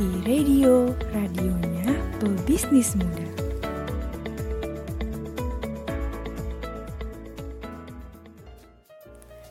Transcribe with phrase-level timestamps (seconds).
[0.00, 3.28] di radio, radionya pebisnis muda.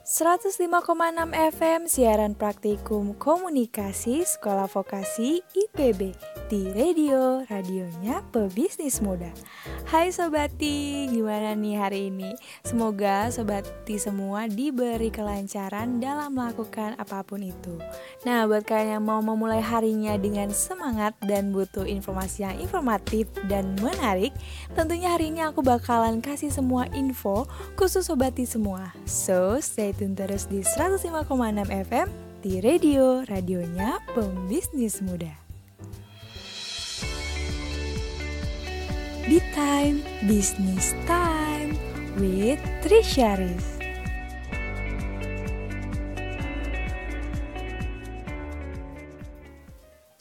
[0.10, 6.18] ...105,6 FM siaran praktikum komunikasi Sekolah Vokasi IPB
[6.50, 9.30] di radio, radionya pebisnis muda.
[9.86, 12.34] Hai Sobati, gimana nih hari ini?
[12.66, 17.78] Semoga Sobati semua diberi kelancaran dalam melakukan apa pun itu.
[18.26, 23.78] Nah, buat kalian yang mau memulai harinya dengan semangat dan butuh informasi yang informatif dan
[23.78, 24.34] menarik,
[24.74, 27.46] tentunya hari ini aku bakalan kasih semua info
[27.78, 28.90] khusus Sobati semua.
[29.06, 31.30] So, stay tune terus di 105,6
[31.70, 32.10] FM
[32.42, 35.49] di radio, radionya pembisnis muda.
[39.28, 41.76] Be Time Business Time
[42.16, 43.79] with Trisha Riz.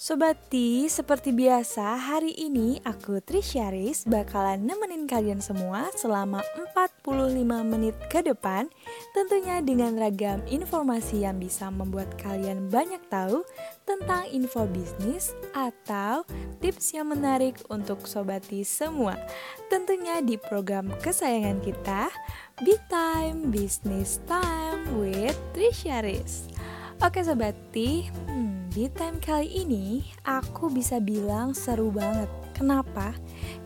[0.09, 6.41] Sobati, seperti biasa hari ini aku Trisharis bakalan nemenin kalian semua selama
[6.73, 8.73] 45 menit ke depan.
[9.13, 13.45] Tentunya dengan ragam informasi yang bisa membuat kalian banyak tahu
[13.85, 16.25] tentang info bisnis atau
[16.65, 19.13] tips yang menarik untuk Sobati semua.
[19.69, 22.09] Tentunya di program kesayangan kita
[22.65, 26.49] Be Time Business Time with Trisharis
[26.99, 32.31] Oke Sobati, hmm, time kali ini aku bisa bilang seru banget.
[32.55, 33.11] Kenapa?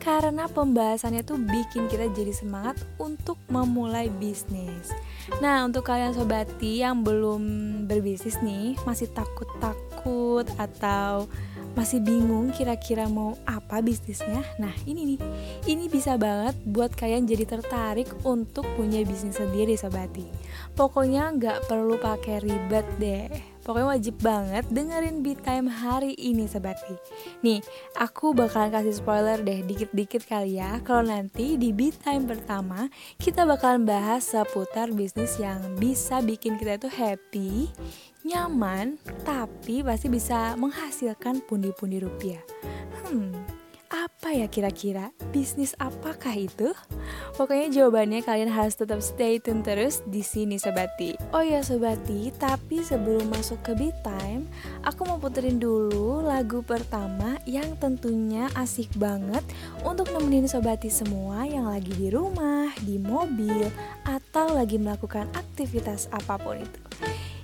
[0.01, 4.89] Karena pembahasannya tuh bikin kita jadi semangat untuk memulai bisnis.
[5.45, 7.43] Nah, untuk kalian sobati yang belum
[7.85, 11.29] berbisnis nih, masih takut-takut atau
[11.73, 14.41] masih bingung kira-kira mau apa bisnisnya?
[14.57, 15.21] Nah, ini nih.
[15.69, 20.25] Ini bisa banget buat kalian jadi tertarik untuk punya bisnis sendiri, sobati.
[20.73, 26.99] Pokoknya nggak perlu pakai ribet deh Pokoknya wajib banget dengerin Beat Time hari ini Sebati
[27.47, 27.63] Nih,
[27.95, 30.83] aku bakalan kasih spoiler deh dikit-dikit kali ya.
[30.83, 32.91] Kalau nanti di Beat Time pertama
[33.23, 37.71] Kita bakalan bahas seputar bisnis yang bisa bikin kita itu happy
[38.23, 42.39] Nyaman, tapi pasti bisa menghasilkan pundi-pundi rupiah.
[43.03, 43.35] Hmm,
[43.93, 45.13] apa ya kira-kira?
[45.37, 46.73] Bisnis apakah itu?
[47.37, 51.13] Pokoknya jawabannya kalian harus tetap stay tune terus di sini Sobati.
[51.37, 54.49] Oh ya Sobati, tapi sebelum masuk ke beat time,
[54.89, 59.45] aku mau puterin dulu lagu pertama yang tentunya asik banget
[59.85, 63.69] untuk nemenin Sobati semua yang lagi di rumah, di mobil,
[64.09, 66.81] atau lagi melakukan aktivitas apa pun itu.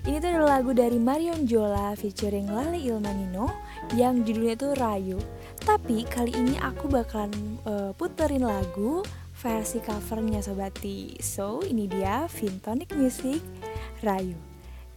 [0.08, 3.52] Ini tuh adalah lagu dari Marion Jola featuring Lali Ilmanino
[3.92, 5.20] yang judulnya tuh Rayu.
[5.68, 9.04] Tapi kali ini aku bakalan uh, puterin lagu
[9.36, 13.44] versi covernya Sobati So ini dia Vintonic Music.
[14.00, 14.32] Rayu.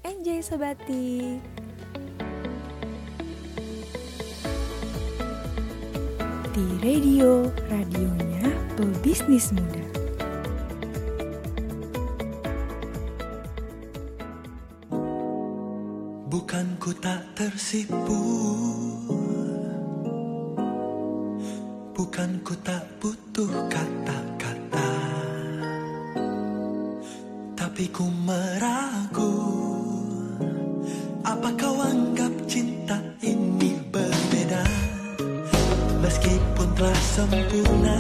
[0.08, 1.44] Enjoy Sobati
[6.56, 8.48] Di radio, radionya
[8.80, 9.84] pebisnis muda.
[16.32, 18.24] Bukan ku tak tersipu
[22.22, 24.94] Bukan ku tak butuh kata-kata.
[27.58, 29.34] Tapi ku meragu
[31.26, 34.62] Apa kau anggap cinta ini berbeda?
[36.06, 37.98] Meskipun telah sempurna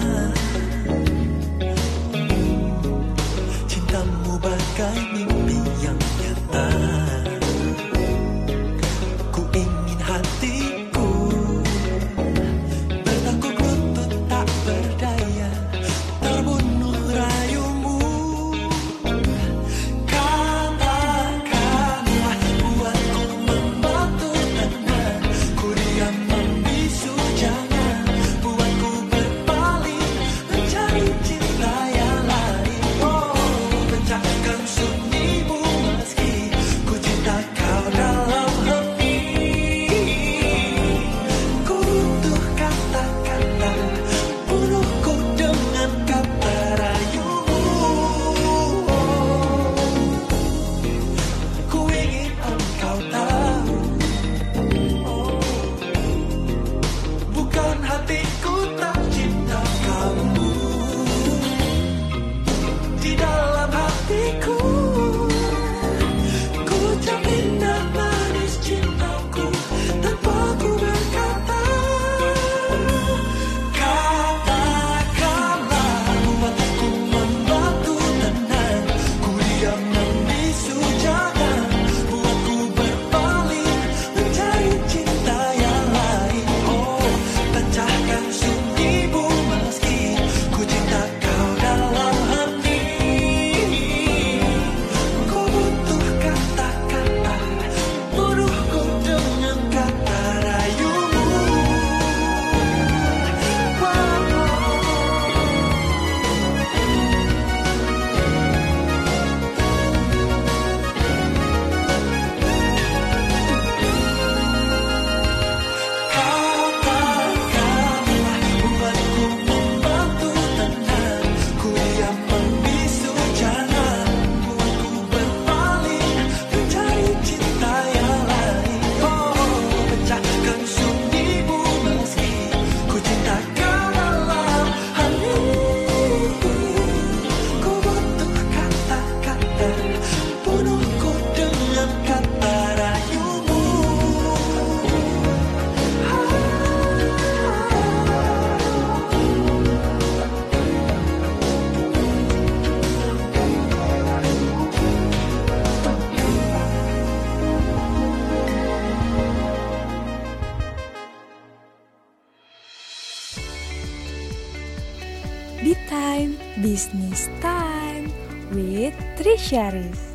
[169.52, 170.08] ...105,6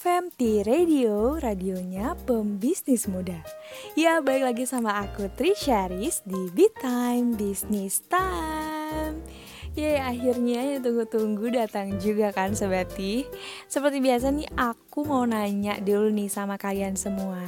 [0.00, 3.44] FM di radio, radionya pembisnis muda.
[3.92, 9.20] Ya, balik lagi sama aku Trisharis di Beat Time Business Time.
[9.76, 13.28] Ya, akhirnya yang tunggu-tunggu datang juga kan Sobati
[13.68, 17.44] Seperti biasa nih, aku mau nanya dulu nih sama kalian semua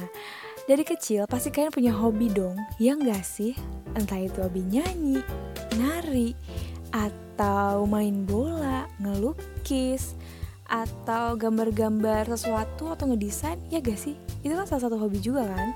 [0.67, 3.55] dari kecil pasti kalian punya hobi dong, ya nggak sih?
[3.95, 5.23] Entah itu hobi nyanyi,
[5.79, 6.35] nari,
[6.91, 10.19] atau main bola, ngelukis,
[10.67, 14.19] atau gambar-gambar sesuatu atau ngedesain, ya gak sih?
[14.43, 15.71] Itu kan salah satu hobi juga kan?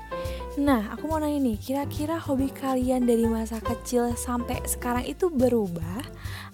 [0.60, 6.04] Nah, aku mau nanya nih, kira-kira hobi kalian dari masa kecil sampai sekarang itu berubah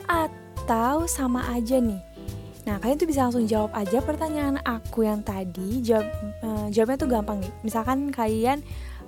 [0.06, 2.07] atau sama aja nih?
[2.68, 5.80] Nah, kalian tuh bisa langsung jawab aja pertanyaan aku yang tadi.
[5.80, 6.04] Jawab
[6.44, 7.52] uh, jawabnya tuh gampang nih.
[7.64, 8.60] Misalkan kalian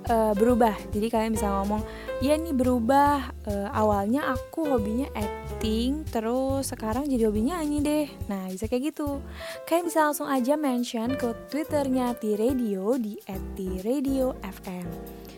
[0.09, 0.73] uh, berubah.
[0.89, 1.85] Jadi kalian bisa ngomong,
[2.25, 3.29] "Ya nih berubah.
[3.45, 9.21] Uh, awalnya aku hobinya acting, terus sekarang jadi hobinya nyanyi deh." Nah, bisa kayak gitu.
[9.69, 14.87] Kalian bisa langsung aja mention ke Twitternya T-Radio di @t_radio_fm.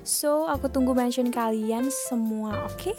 [0.03, 2.91] So, aku tunggu mention kalian semua, oke?
[2.91, 2.95] Okay?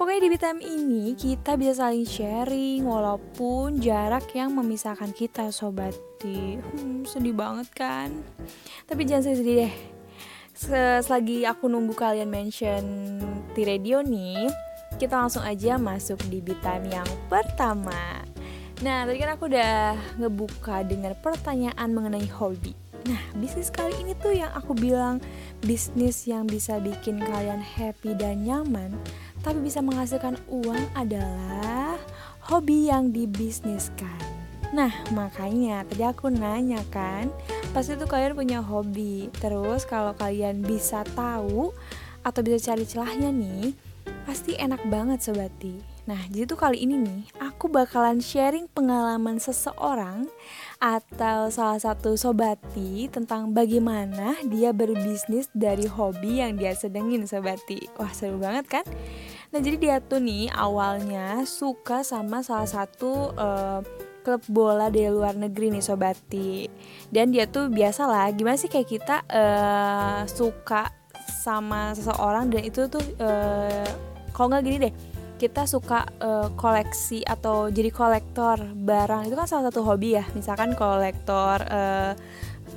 [0.00, 5.92] Pokoknya di BTM ini kita bisa saling sharing walaupun jarak yang memisahkan kita, sobat.
[6.24, 8.24] Hmm, sedih banget kan?
[8.88, 9.74] Tapi jangan sedih deh.
[11.04, 12.84] Selagi aku nunggu kalian mention
[13.52, 14.48] di radio nih,
[14.96, 18.24] kita langsung aja masuk di BTM yang pertama.
[18.80, 22.89] Nah, tadi kan aku udah ngebuka dengan pertanyaan mengenai hobi.
[23.08, 25.24] Nah, bisnis kali ini tuh yang aku bilang
[25.64, 28.92] bisnis yang bisa bikin kalian happy dan nyaman,
[29.40, 31.96] tapi bisa menghasilkan uang adalah
[32.44, 34.20] hobi yang dibisniskan.
[34.70, 37.32] Nah, makanya tadi aku nanya kan,
[37.74, 39.26] pasti tuh kalian punya hobi.
[39.42, 41.74] Terus kalau kalian bisa tahu
[42.22, 43.74] atau bisa cari celahnya nih,
[44.28, 45.89] pasti enak banget sobati.
[46.10, 50.26] Nah, jadi tuh kali ini nih, aku bakalan sharing pengalaman seseorang
[50.82, 57.86] atau salah satu sobati tentang bagaimana dia berbisnis dari hobi yang dia sedengin sobati.
[57.94, 58.84] Wah, seru banget kan?
[59.54, 63.78] Nah, jadi dia tuh nih awalnya suka sama salah satu uh,
[64.26, 66.66] klub bola dari luar negeri nih sobati.
[67.06, 70.90] Dan dia tuh biasa lah, gimana sih kayak kita uh, suka
[71.46, 73.86] sama seseorang dan itu tuh uh,
[74.34, 74.94] kalau nggak gini deh
[75.40, 79.24] kita suka uh, koleksi atau jadi kolektor barang.
[79.24, 80.24] Itu kan salah satu hobi ya.
[80.36, 82.12] Misalkan kolektor uh,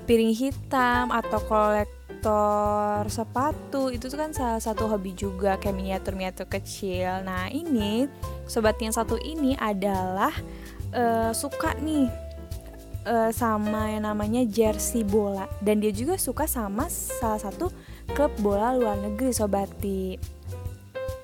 [0.07, 3.91] piring hitam atau kolektor sepatu.
[3.91, 7.19] Itu tuh kan salah satu hobi juga kayak miniatur miniatur kecil.
[7.27, 8.07] Nah ini
[8.47, 10.31] sobat yang satu ini adalah
[10.95, 12.07] uh, suka nih
[13.03, 15.51] uh, sama yang namanya jersey bola.
[15.59, 17.67] Dan dia juga suka sama salah satu
[18.15, 20.15] klub bola luar negeri sobati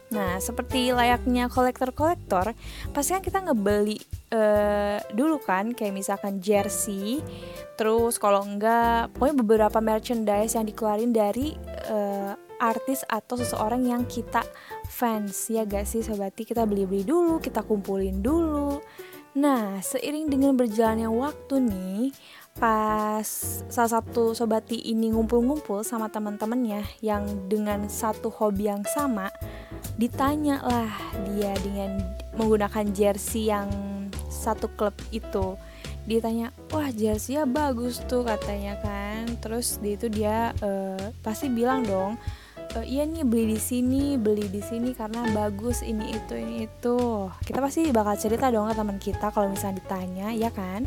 [0.10, 2.58] Nah, seperti layaknya kolektor-kolektor,
[2.90, 4.02] pasti kan kita ngebeli
[4.34, 7.22] uh, dulu kan, kayak misalkan jersey,
[7.78, 11.54] terus kalau enggak, pokoknya beberapa merchandise yang dikeluarin dari
[11.94, 14.42] uh, artis atau seseorang yang kita
[14.90, 16.42] fans, ya gak sih sobati?
[16.42, 18.82] Kita beli-beli dulu, kita kumpulin dulu.
[19.38, 22.10] Nah, seiring dengan berjalannya waktu nih,
[22.58, 23.28] pas
[23.70, 29.30] salah satu sobati ini ngumpul-ngumpul sama teman-temannya yang dengan satu hobi yang sama,
[30.02, 30.92] ditanya lah
[31.30, 32.02] dia dengan
[32.40, 33.70] menggunakan jersey yang
[34.32, 35.60] satu klub itu.
[36.10, 39.30] Ditanya wah jersey ya bagus tuh katanya kan.
[39.38, 42.18] Terus di itu dia uh, pasti bilang dong
[42.76, 47.30] e, iya nih beli di sini beli di sini karena bagus ini itu ini itu.
[47.46, 50.86] Kita pasti bakal cerita dong ke teman kita kalau misalnya ditanya ya kan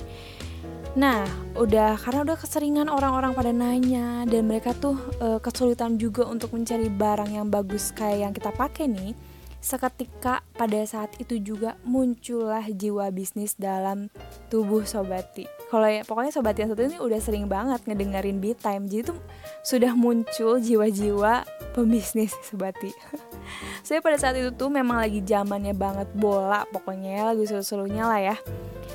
[0.93, 1.25] Nah,
[1.57, 6.93] udah karena udah keseringan orang-orang pada nanya dan mereka tuh e, kesulitan juga untuk mencari
[6.93, 9.17] barang yang bagus kayak yang kita pakai nih.
[9.57, 14.07] Seketika pada saat itu juga muncullah jiwa bisnis dalam
[14.47, 15.43] tubuh Sobati.
[15.67, 19.19] Kalau ya pokoknya Sobati yang satu ini udah sering banget ngedengerin beat time, jadi tuh
[19.67, 21.43] sudah muncul jiwa-jiwa
[21.75, 22.95] pembisnis Sobati.
[23.87, 28.37] Saya pada saat itu tuh memang lagi zamannya banget bola, pokoknya lagi seru-serunya lah ya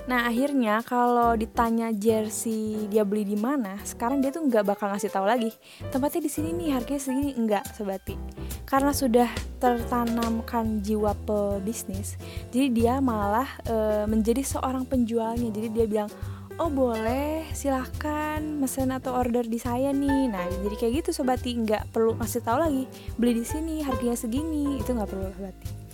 [0.08, 5.12] Nah akhirnya kalau ditanya jersey dia beli di mana, sekarang dia tuh nggak bakal ngasih
[5.12, 5.52] tahu lagi.
[5.92, 8.16] Tempatnya di sini nih harganya segini enggak sebati.
[8.64, 9.28] Karena sudah
[9.60, 11.12] tertanamkan jiwa
[11.58, 12.16] pebisnis,
[12.54, 15.50] jadi dia malah e, menjadi seorang penjualnya.
[15.50, 16.10] Jadi dia bilang,
[16.58, 20.30] oh boleh silahkan mesen atau order di saya nih.
[20.30, 22.84] Nah jadi kayak gitu sobati nggak perlu ngasih tahu lagi
[23.18, 25.88] beli di sini harganya segini itu nggak perlu sobati.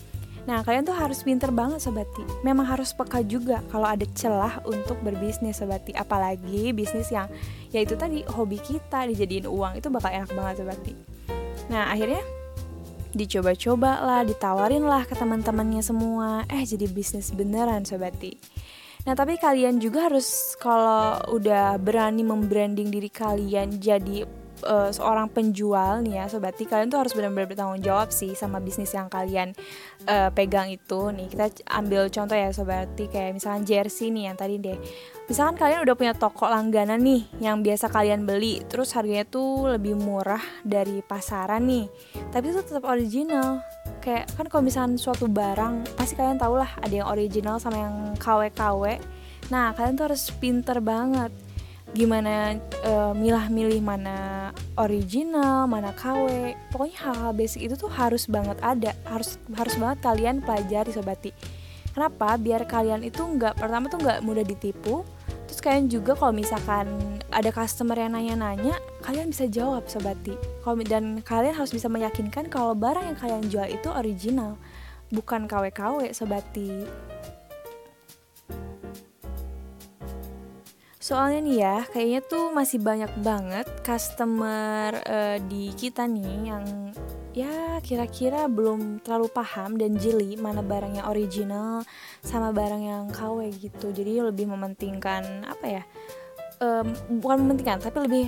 [0.44, 2.20] Nah, kalian tuh harus pinter banget sobati.
[2.44, 5.96] Memang harus peka juga kalau ada celah untuk berbisnis sobati.
[5.96, 7.32] Apalagi bisnis yang
[7.72, 10.94] yaitu tadi hobi kita dijadiin uang itu bakal enak banget sobati.
[11.72, 12.20] nah akhirnya
[13.14, 16.44] dicoba-coba lah ditawarin lah ke teman-temannya semua.
[16.50, 18.36] Eh jadi bisnis beneran sobati
[19.04, 24.24] Nah tapi kalian juga harus kalau udah berani membranding diri kalian jadi
[24.64, 26.26] uh, seorang penjual nih ya.
[26.32, 29.54] Sobati kalian tuh harus benar-benar bertanggung jawab sih sama bisnis yang kalian
[30.08, 31.12] uh, pegang itu.
[31.12, 32.50] Nih kita ambil contoh ya.
[32.50, 34.80] Sobati kayak misalkan jersey nih yang tadi deh.
[35.28, 39.96] Misalkan kalian udah punya toko langganan nih yang biasa kalian beli terus harganya tuh lebih
[39.96, 41.88] murah dari pasaran nih
[42.32, 43.64] tapi itu tetap original.
[44.04, 47.96] Kayak kan kalau misalkan suatu barang pasti kalian tau lah ada yang original sama yang
[48.20, 49.00] KW-KW
[49.52, 51.32] nah kalian tuh harus pinter banget
[51.94, 56.58] gimana uh, milah-milih mana original, mana KW.
[56.74, 61.32] Pokoknya hal-hal basic itu tuh harus banget ada, harus harus banget kalian pelajari sobati.
[61.94, 62.34] Kenapa?
[62.42, 65.06] Biar kalian itu nggak pertama tuh nggak mudah ditipu.
[65.46, 66.90] Terus kalian juga kalau misalkan
[67.30, 68.74] ada customer yang nanya-nanya,
[69.06, 70.34] kalian bisa jawab sobati.
[70.90, 74.58] Dan kalian harus bisa meyakinkan kalau barang yang kalian jual itu original,
[75.14, 76.90] bukan KW-KW sobati.
[81.04, 86.64] Soalnya nih ya, kayaknya tuh masih banyak banget customer uh, di kita nih yang
[87.36, 91.84] ya kira-kira belum terlalu paham dan jeli mana barang yang original
[92.24, 93.92] sama barang yang KW gitu.
[93.92, 95.84] Jadi lebih mementingkan apa ya?
[96.64, 98.26] Um, bukan mementingkan, tapi lebih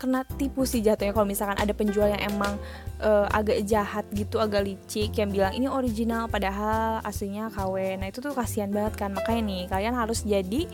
[0.00, 2.56] kena tipu sih jatuhnya kalau misalkan ada penjual yang emang
[3.04, 8.20] uh, agak jahat gitu agak licik yang bilang ini original padahal aslinya KW nah itu
[8.20, 10.68] tuh kasihan banget kan makanya nih kalian harus jadi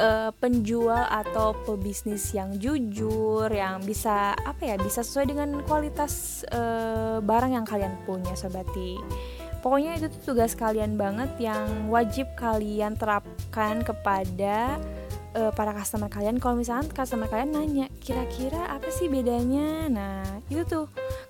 [0.00, 7.20] uh, penjual atau pebisnis yang jujur yang bisa apa ya bisa sesuai dengan kualitas uh,
[7.20, 8.96] barang yang kalian punya sobati.
[9.60, 14.80] Pokoknya itu tuh tugas kalian banget yang wajib kalian terapkan kepada
[15.36, 16.40] uh, para customer kalian.
[16.40, 19.92] Kalau misalnya customer kalian nanya kira-kira apa sih bedanya?
[19.92, 20.86] Nah itu tuh.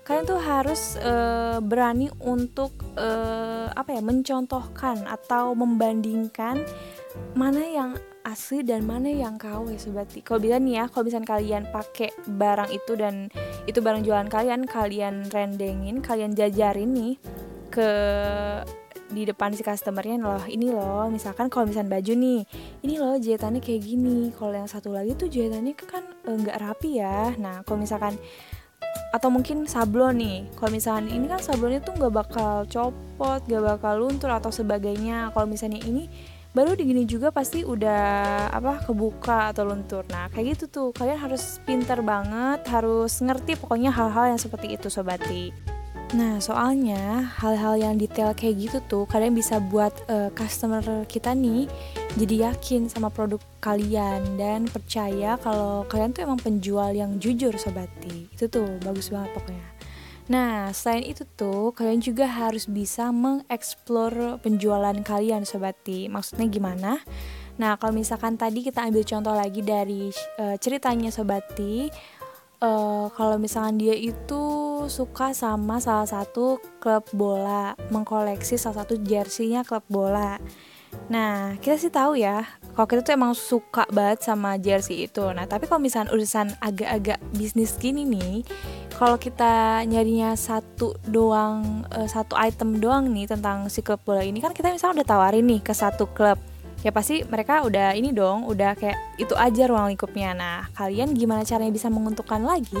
[0.07, 6.63] Kalian tuh harus uh, berani untuk uh, apa ya mencontohkan atau membandingkan
[7.35, 11.63] mana yang asli dan mana yang KW sobat kalau bisa nih ya kalau misalnya kalian
[11.73, 13.33] pakai barang itu dan
[13.65, 17.13] itu barang jualan kalian kalian rendengin kalian jajarin nih
[17.71, 17.89] ke
[19.11, 20.43] di depan si customernya loh.
[20.47, 22.41] Ini loh misalkan kalau misalnya baju nih
[22.81, 24.31] ini loh jahitannya kayak gini.
[24.31, 27.35] Kalau yang satu lagi tuh jahitannya kan eh, nggak e, rapi ya.
[27.35, 28.15] Nah kalau misalkan
[29.11, 30.39] atau mungkin sablon nih.
[30.55, 35.35] Kalau misalnya ini kan sablonnya tuh nggak bakal copot nggak bakal luntur atau sebagainya.
[35.35, 36.07] Kalau misalnya ini
[36.51, 41.63] baru digini juga pasti udah apa kebuka atau luntur nah kayak gitu tuh kalian harus
[41.63, 45.55] pinter banget harus ngerti pokoknya hal-hal yang seperti itu sobati
[46.11, 51.71] Nah, soalnya hal-hal yang detail kayak gitu tuh kalian bisa buat uh, customer kita nih
[52.19, 58.27] jadi yakin sama produk kalian dan percaya kalau kalian tuh emang penjual yang jujur sobati.
[58.27, 59.70] Itu tuh bagus banget pokoknya.
[60.31, 66.07] Nah, selain itu tuh, kalian juga harus bisa mengeksplor penjualan kalian, sobati.
[66.07, 67.03] Maksudnya gimana?
[67.59, 70.07] Nah, kalau misalkan tadi kita ambil contoh lagi dari
[70.39, 71.91] uh, ceritanya sobati,
[72.63, 74.43] uh, kalau misalkan dia itu
[74.87, 80.39] suka sama salah satu klub bola, mengkoleksi salah satu jersinya klub bola.
[81.11, 85.27] Nah, kita sih tahu ya, kalau kita tuh emang suka banget sama jersey itu.
[85.35, 88.47] Nah, tapi kalau misalkan urusan agak-agak bisnis gini nih,
[89.01, 94.37] kalau kita nyarinya satu doang uh, satu item doang nih tentang si klub bola ini
[94.37, 96.37] kan kita misalnya udah tawarin nih ke satu klub
[96.85, 100.33] ya pasti mereka udah ini dong udah kayak itu aja ruang lingkupnya.
[100.33, 102.77] Nah kalian gimana caranya bisa menguntungkan lagi?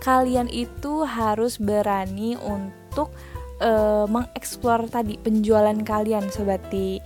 [0.00, 3.12] Kalian itu harus berani untuk
[3.60, 7.00] uh, mengeksplor tadi penjualan kalian sobati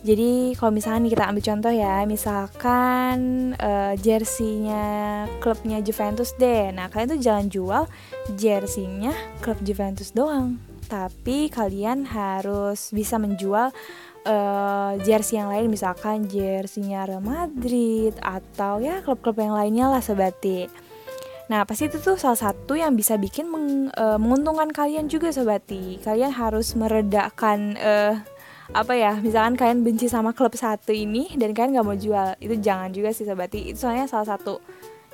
[0.00, 3.18] jadi kalau misalnya kita ambil contoh ya, misalkan
[3.60, 6.72] uh, jersinya klubnya Juventus deh.
[6.72, 7.82] Nah kalian tuh jangan jual
[8.32, 9.12] jersinya
[9.44, 10.56] klub Juventus doang,
[10.88, 13.68] tapi kalian harus bisa menjual
[14.24, 20.68] uh, jersey yang lain, misalkan jersinya Real Madrid atau ya klub-klub yang lainnya lah sobati.
[21.50, 25.98] Nah, pasti itu tuh salah satu yang bisa bikin meng, uh, menguntungkan kalian juga sobati.
[25.98, 28.22] Kalian harus meredakan uh,
[28.70, 32.54] apa ya misalkan kalian benci sama klub satu ini dan kalian nggak mau jual itu
[32.62, 34.62] jangan juga sih sobati itu soalnya salah satu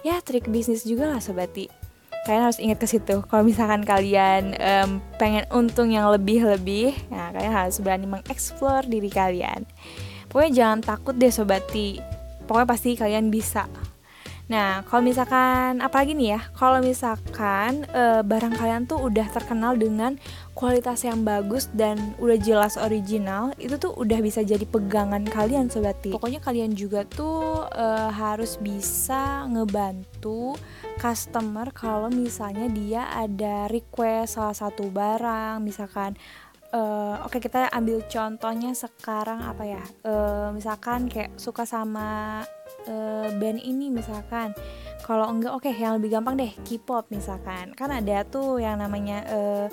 [0.05, 1.87] ya trik bisnis juga lah sobati
[2.27, 3.23] kalian harus ingat ke situ.
[3.31, 9.07] Kalau misalkan kalian um, pengen untung yang lebih lebih nah kalian harus berani mengeksplor diri
[9.07, 9.63] kalian.
[10.27, 12.03] Pokoknya jangan takut deh sobati
[12.51, 13.71] pokoknya pasti kalian bisa.
[14.47, 20.23] Nah, kalau misalkan apalagi nih ya, kalau misalkan e, barang kalian tuh udah terkenal dengan
[20.57, 26.17] kualitas yang bagus dan udah jelas original, itu tuh udah bisa jadi pegangan kalian sobati.
[26.17, 30.57] Pokoknya kalian juga tuh e, harus bisa ngebantu
[30.97, 36.17] customer kalau misalnya dia ada request salah satu barang, misalkan
[36.73, 39.85] uh, oke okay, kita ambil contohnya sekarang apa ya?
[40.03, 42.43] Uh, misalkan kayak suka sama
[42.89, 44.57] uh, band ini misalkan.
[45.05, 47.77] Kalau enggak oke okay, yang lebih gampang deh K-pop misalkan.
[47.79, 49.67] Kan ada tuh yang namanya uh,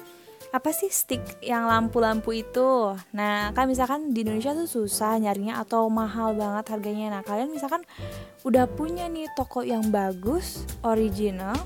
[0.54, 2.94] apa sih stick yang lampu-lampu itu?
[3.18, 7.18] Nah kan misalkan di Indonesia tuh susah nyarinya atau mahal banget harganya.
[7.18, 7.82] Nah kalian misalkan
[8.46, 11.58] udah punya nih toko yang bagus original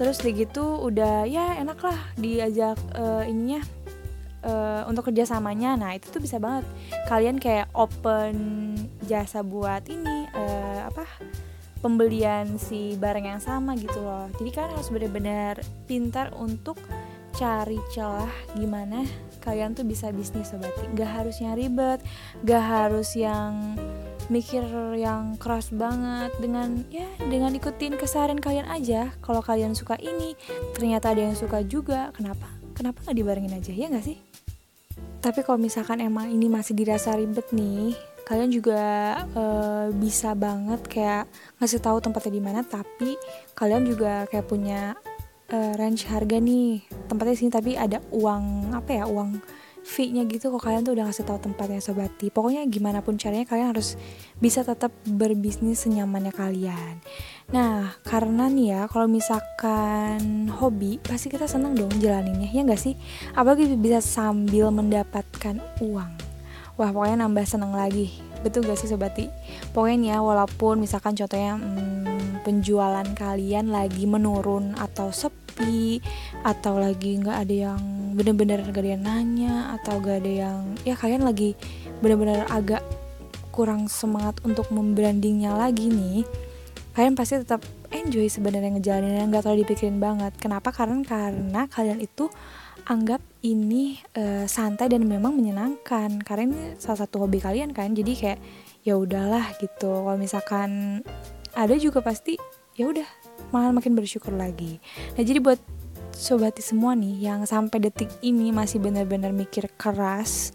[0.00, 3.60] terus begitu udah ya enak lah diajak uh, ininya
[4.48, 5.76] uh, untuk kerjasamanya.
[5.76, 6.64] Nah itu tuh bisa banget.
[7.12, 8.32] Kalian kayak open
[9.04, 11.04] jasa buat ini uh, apa
[11.84, 14.32] pembelian si barang yang sama gitu loh.
[14.40, 16.80] Jadi kalian harus benar-benar pintar untuk
[17.42, 19.02] cari celah gimana
[19.42, 20.70] kalian tuh bisa bisnis sobat.
[20.94, 21.98] Gak harus yang ribet
[22.46, 23.74] gak harus yang
[24.30, 24.62] mikir
[24.94, 29.10] yang keras banget dengan ya dengan ikutin keseharian kalian aja.
[29.18, 30.38] Kalau kalian suka ini
[30.78, 32.46] ternyata ada yang suka juga kenapa?
[32.78, 34.22] Kenapa nggak dibarengin aja ya nggak sih?
[35.18, 38.82] Tapi kalau misalkan emang ini masih dirasa ribet nih kalian juga
[39.34, 41.26] uh, bisa banget kayak
[41.58, 43.18] ngasih tahu tempatnya di mana tapi
[43.58, 44.94] kalian juga kayak punya
[45.52, 46.82] uh, range harga nih.
[47.06, 49.38] Tempatnya sini tapi ada uang apa ya uang
[49.84, 50.48] fee-nya gitu.
[50.48, 54.00] Kok kalian tuh udah ngasih tahu tempatnya sobati pokoknya gimana pun caranya kalian harus
[54.40, 56.98] bisa tetap berbisnis senyamannya kalian.
[57.52, 62.96] Nah karena nih ya kalau misalkan hobi pasti kita seneng dong jalaninnya ya nggak sih?
[63.36, 66.12] Apalagi bisa sambil mendapatkan uang.
[66.80, 69.30] Wah pokoknya nambah seneng lagi betul gak sih sobati
[69.72, 76.02] pokoknya ya walaupun misalkan contohnya hmm, penjualan kalian lagi menurun atau sepi
[76.42, 80.98] atau lagi nggak ada yang bener-bener gak ada yang nanya atau gak ada yang ya
[80.98, 81.54] kalian lagi
[82.02, 82.82] bener-bener agak
[83.54, 86.26] kurang semangat untuk membrandingnya lagi nih
[86.92, 90.32] kalian pasti tetap enjoy sebenarnya ngejalanin nggak terlalu dipikirin banget.
[90.36, 90.72] Kenapa?
[90.72, 92.28] Karena karena kalian itu
[92.84, 96.20] anggap ini uh, santai dan memang menyenangkan.
[96.20, 98.40] Karena ini salah satu hobi kalian kan jadi kayak
[98.84, 99.88] ya udahlah gitu.
[99.88, 101.00] Kalau misalkan
[101.56, 102.36] ada juga pasti
[102.76, 103.08] ya udah
[103.52, 104.80] malah makin bersyukur lagi.
[105.16, 105.60] Nah jadi buat
[106.12, 110.52] sobati semua nih yang sampai detik ini masih benar-benar mikir keras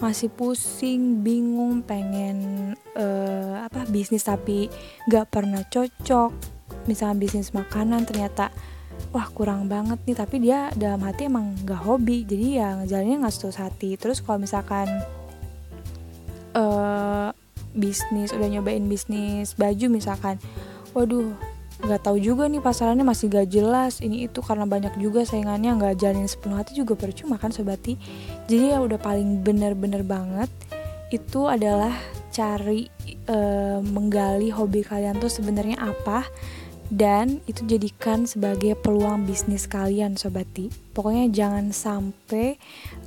[0.00, 4.70] masih pusing bingung pengen uh, apa bisnis tapi
[5.08, 6.30] nggak pernah cocok.
[6.88, 8.50] Misalnya bisnis makanan ternyata
[9.14, 12.24] wah kurang banget nih tapi dia dalam hati emang nggak hobi.
[12.26, 13.94] Jadi ya ngejalaninnya nggak setulus hati.
[13.94, 14.88] Terus kalau misalkan
[16.56, 17.30] uh,
[17.72, 20.36] bisnis udah nyobain bisnis baju misalkan
[20.92, 21.32] waduh
[21.82, 23.98] nggak tahu juga nih pasarannya masih gak jelas.
[23.98, 27.98] Ini itu karena banyak juga saingannya nggak jalanin sepenuh hati juga percuma kan sobati
[28.46, 30.50] jadi ya udah paling bener-bener banget
[31.12, 31.92] itu adalah
[32.32, 32.88] cari
[33.28, 33.38] e,
[33.84, 36.24] menggali hobi kalian tuh sebenarnya apa
[36.92, 42.60] dan itu jadikan sebagai peluang bisnis kalian sobati pokoknya jangan sampai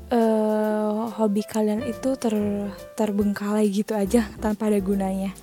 [0.10, 2.34] uh, hobi kalian itu ter
[2.98, 5.38] terbengkalai gitu aja tanpa ada gunanya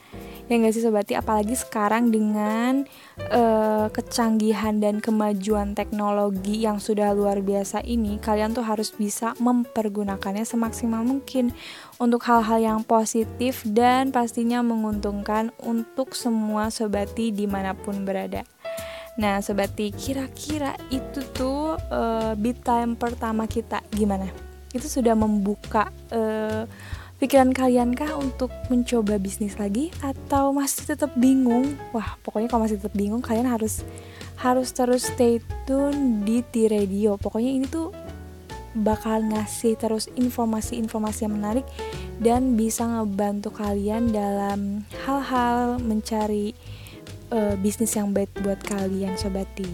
[0.51, 2.83] ya nggak sih sobati apalagi sekarang dengan
[3.31, 10.43] uh, kecanggihan dan kemajuan teknologi yang sudah luar biasa ini kalian tuh harus bisa mempergunakannya
[10.43, 11.55] semaksimal mungkin
[12.03, 18.43] untuk hal-hal yang positif dan pastinya menguntungkan untuk semua sobati di mana pun berada
[19.13, 24.25] Nah, sobati, kira-kira itu tuh uh, beat time pertama kita gimana?
[24.73, 26.65] Itu sudah membuka uh,
[27.23, 31.79] Pikiran kalian kah untuk mencoba bisnis lagi atau masih tetap bingung?
[31.95, 33.87] Wah, pokoknya kalau masih tetap bingung kalian harus
[34.43, 37.15] harus terus stay tune di T Radio.
[37.15, 37.95] Pokoknya ini tuh
[38.75, 41.63] bakal ngasih terus informasi-informasi yang menarik
[42.19, 46.59] dan bisa ngebantu kalian dalam hal-hal mencari
[47.31, 49.71] uh, bisnis yang baik buat kalian sobati.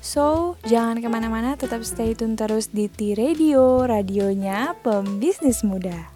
[0.00, 6.13] So, jangan ke mana-mana, tetap stay tune terus di T Radio, radionya pembisnis muda.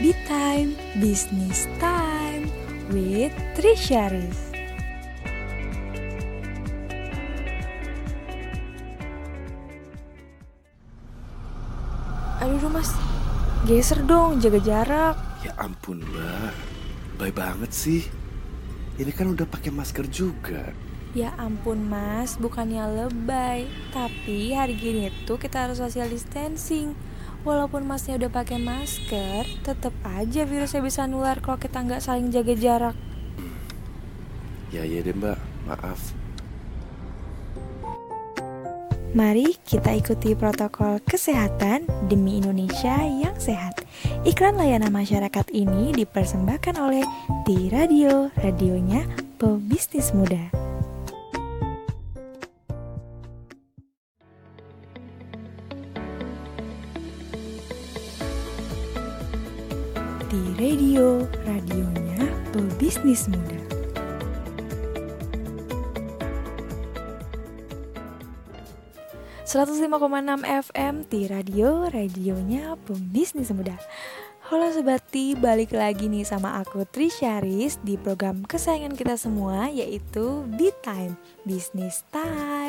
[0.00, 2.48] Be Time Business Time
[2.88, 4.40] with Trisha Riz.
[12.40, 12.96] Aduh mas,
[13.68, 15.16] geser dong, jaga jarak.
[15.44, 16.56] Ya ampun mbak,
[17.20, 18.08] baik banget sih.
[18.96, 20.72] Ini kan udah pakai masker juga.
[21.12, 26.96] Ya ampun mas, bukannya lebay Tapi hari gini tuh kita harus social distancing
[27.40, 32.52] Walaupun masnya udah pakai masker Tetap aja virusnya bisa nular kalau kita nggak saling jaga
[32.52, 32.96] jarak
[34.70, 35.34] Ya iya deh mbak,
[35.66, 36.14] maaf.
[39.10, 43.82] Mari kita ikuti protokol kesehatan demi Indonesia yang sehat.
[44.22, 47.02] Iklan layanan masyarakat ini dipersembahkan oleh
[47.42, 49.02] Di Radio, radionya
[49.42, 50.69] pebisnis muda.
[60.60, 62.20] Radio, radionya
[62.52, 63.56] pebisnis muda.
[69.48, 69.88] ...105,6
[70.44, 73.80] FM di radio, radionya pembisnis muda
[74.52, 80.68] Halo Sobati, balik lagi nih sama aku Trisharis di program kesayangan kita semua yaitu Be
[80.84, 81.16] Time,
[81.48, 82.59] Business Time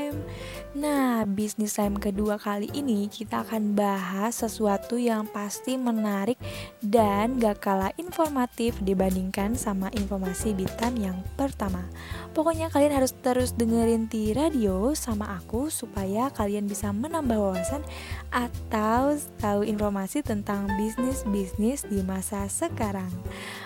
[0.72, 6.40] Nah, Business Time kedua kali ini kita akan bahas sesuatu yang pasti menarik
[6.80, 11.84] dan gak kalah informatif dibandingkan sama informasi Be Time yang pertama
[12.32, 17.84] Pokoknya kalian harus terus dengerin di radio sama aku supaya kalian bisa menambah wawasan
[18.32, 23.12] atau tahu informasi tentang bisnis-bisnis di masa sekarang.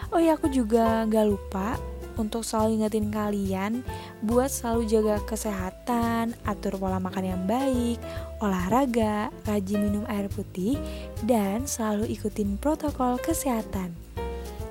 [0.10, 1.77] Oh ya, aku juga gak lupa
[2.17, 3.86] untuk selalu ingetin kalian
[4.23, 7.99] buat selalu jaga kesehatan, atur pola makan yang baik,
[8.39, 10.80] olahraga, rajin minum air putih,
[11.23, 14.06] dan selalu ikutin protokol kesehatan.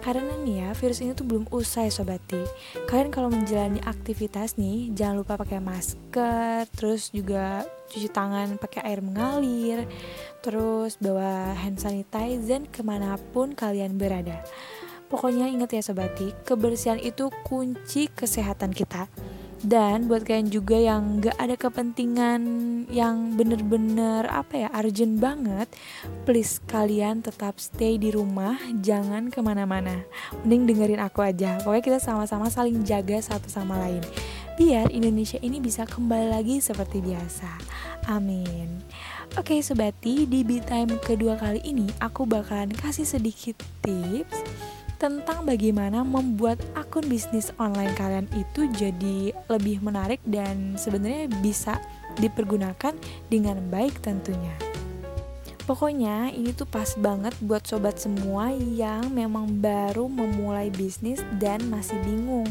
[0.04, 2.36] Karena nih ya, virus ini tuh belum usai sobati
[2.84, 9.00] Kalian kalau menjalani aktivitas nih, jangan lupa pakai masker Terus juga cuci tangan pakai air
[9.00, 9.88] mengalir
[10.44, 14.44] Terus bawa hand sanitizer ke mana pun kalian berada
[15.08, 19.06] Pokoknya ingat ya sobati, kebersihan itu kunci kesehatan kita.
[19.64, 22.42] Dan buat kalian juga yang gak ada kepentingan
[22.92, 25.72] yang bener-bener apa ya urgent banget
[26.28, 30.04] Please kalian tetap stay di rumah, jangan ke mana-mana.
[30.44, 34.04] Mending dengerin aku aja, pokoknya kita sama-sama saling jaga satu sama lain.
[34.60, 37.48] Biar Indonesia ini bisa kembali lagi seperti biasa.
[38.12, 38.84] Amin.
[39.40, 44.44] Oke Sobati, di Be Time kedua kali ini aku bakalan kasih sedikit tips
[44.98, 51.78] tentang bagaimana membuat akun bisnis online kalian itu jadi lebih menarik dan sebenarnya bisa
[52.18, 52.94] dipergunakan
[53.30, 54.73] dengan baik tentunya.
[55.64, 61.96] Pokoknya ini tuh pas banget buat sobat semua yang memang baru memulai bisnis dan masih
[62.04, 62.44] bingung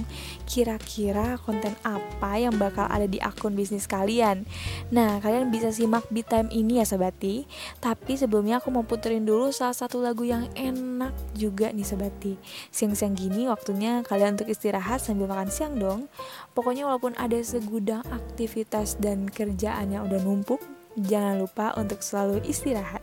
[0.49, 4.49] kira-kira konten apa yang bakal ada di akun bisnis kalian.
[4.89, 7.45] Nah, kalian bisa simak di time ini ya sobati.
[7.78, 12.34] Tapi sebelumnya aku mau puterin dulu salah satu lagu yang enak juga nih sobati.
[12.73, 16.10] Siang-siang gini waktunya kalian untuk istirahat sambil makan siang dong.
[16.58, 23.01] Pokoknya walaupun ada segudang aktivitas dan kerjaan yang udah numpuk, jangan lupa untuk selalu istirahat.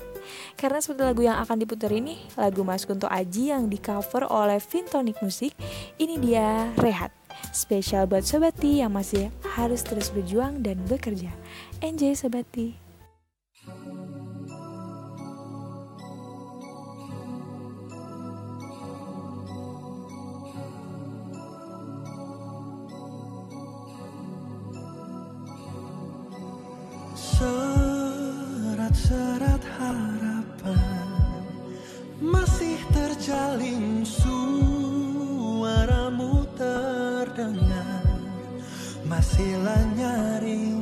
[0.54, 4.60] Karena seperti lagu yang akan diputar ini, lagu Mas Kunto Aji yang di cover oleh
[4.60, 5.56] Vintonic Music,
[5.96, 7.10] ini dia Rehat.
[7.50, 11.32] Spesial buat Sobati yang masih harus terus berjuang dan bekerja.
[11.80, 12.89] Enjoy Sobati.
[27.40, 31.08] Serat-serat harapan
[32.20, 34.44] Masih terjalin suaramu
[36.60, 38.04] terdengar.
[39.08, 40.79] Masihlah nyaring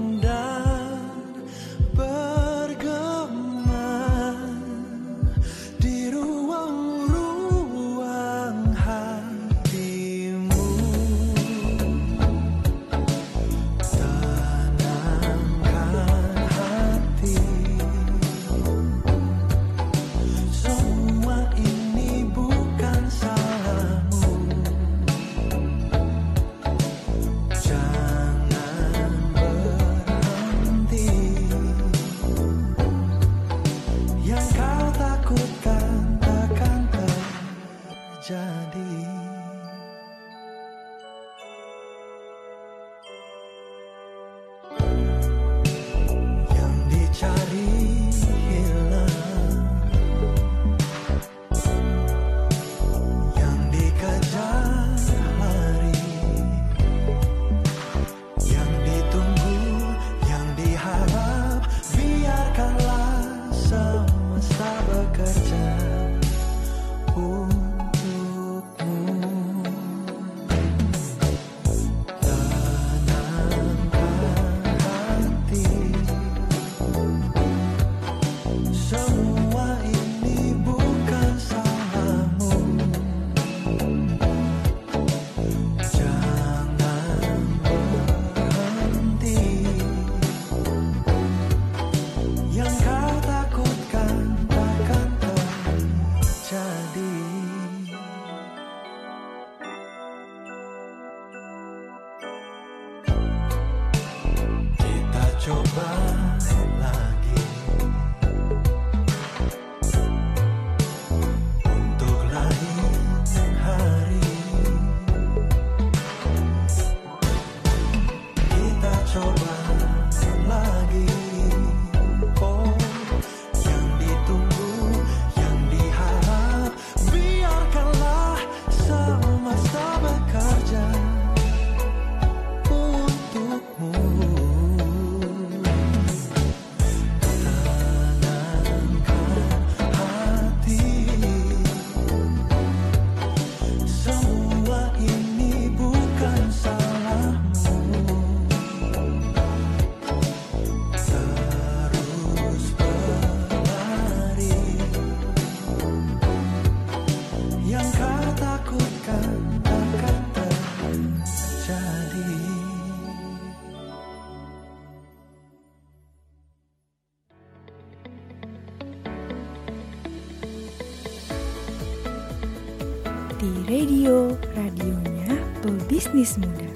[176.09, 176.69] pebisnis muda.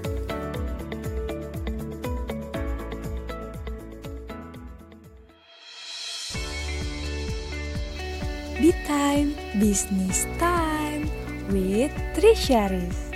[8.61, 11.09] Di Time Business Time
[11.49, 13.12] with Trisha Riz.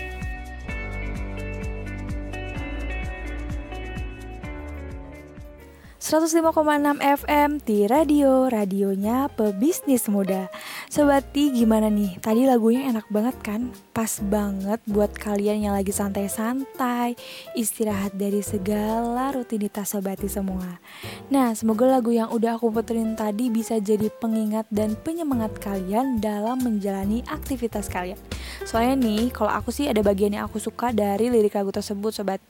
[6.01, 10.49] 105,6 FM di radio, radionya pebisnis muda
[10.97, 12.17] Sobat Ti gimana nih?
[12.25, 13.69] Tadi lagunya enak banget kan?
[13.93, 17.21] Pas banget buat kalian yang lagi santai-santai
[17.53, 20.81] Istirahat dari segala rutinitas Sobat Ti semua
[21.29, 26.65] Nah semoga lagu yang udah aku puterin tadi bisa jadi pengingat dan penyemangat kalian dalam
[26.65, 28.17] menjalani aktivitas kalian
[28.65, 32.41] Soalnya nih, kalau aku sih ada bagian yang aku suka dari lirik lagu tersebut Sobat.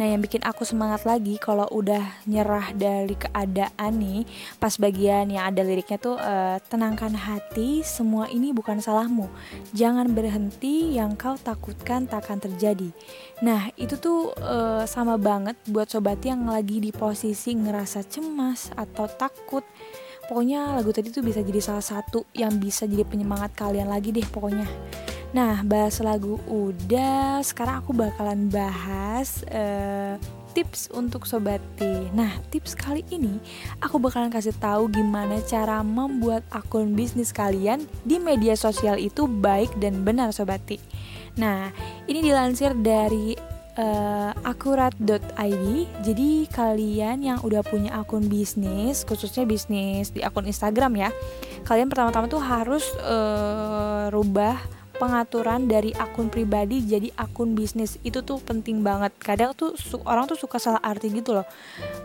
[0.00, 4.24] Nah, yang bikin aku semangat lagi kalau udah nyerah dari keadaan nih,
[4.56, 9.28] pas bagian yang ada liriknya tuh e, tenangkan hati, semua ini bukan salahmu.
[9.76, 12.88] Jangan berhenti yang kau takutkan takkan terjadi.
[13.44, 19.04] Nah, itu tuh e, sama banget buat sobat yang lagi di posisi ngerasa cemas atau
[19.06, 19.62] takut
[20.28, 24.28] pokoknya lagu tadi tuh bisa jadi salah satu yang bisa jadi penyemangat kalian lagi deh
[24.28, 24.68] pokoknya
[25.28, 30.16] Nah, bahas lagu udah, sekarang aku bakalan bahas uh,
[30.56, 32.08] tips untuk sobati.
[32.16, 33.36] Nah, tips kali ini
[33.84, 39.68] aku bakalan kasih tahu gimana cara membuat akun bisnis kalian di media sosial itu baik
[39.76, 40.80] dan benar sobati.
[41.36, 41.70] Nah,
[42.08, 43.36] ini dilansir dari
[43.78, 45.64] uh, akurat.id.
[46.02, 51.12] Jadi kalian yang udah punya akun bisnis, khususnya bisnis di akun Instagram ya,
[51.68, 57.96] kalian pertama-tama tuh harus uh, rubah pengaturan dari akun pribadi jadi akun bisnis.
[58.02, 59.14] Itu tuh penting banget.
[59.16, 61.46] Kadang tuh orang tuh suka salah arti gitu loh.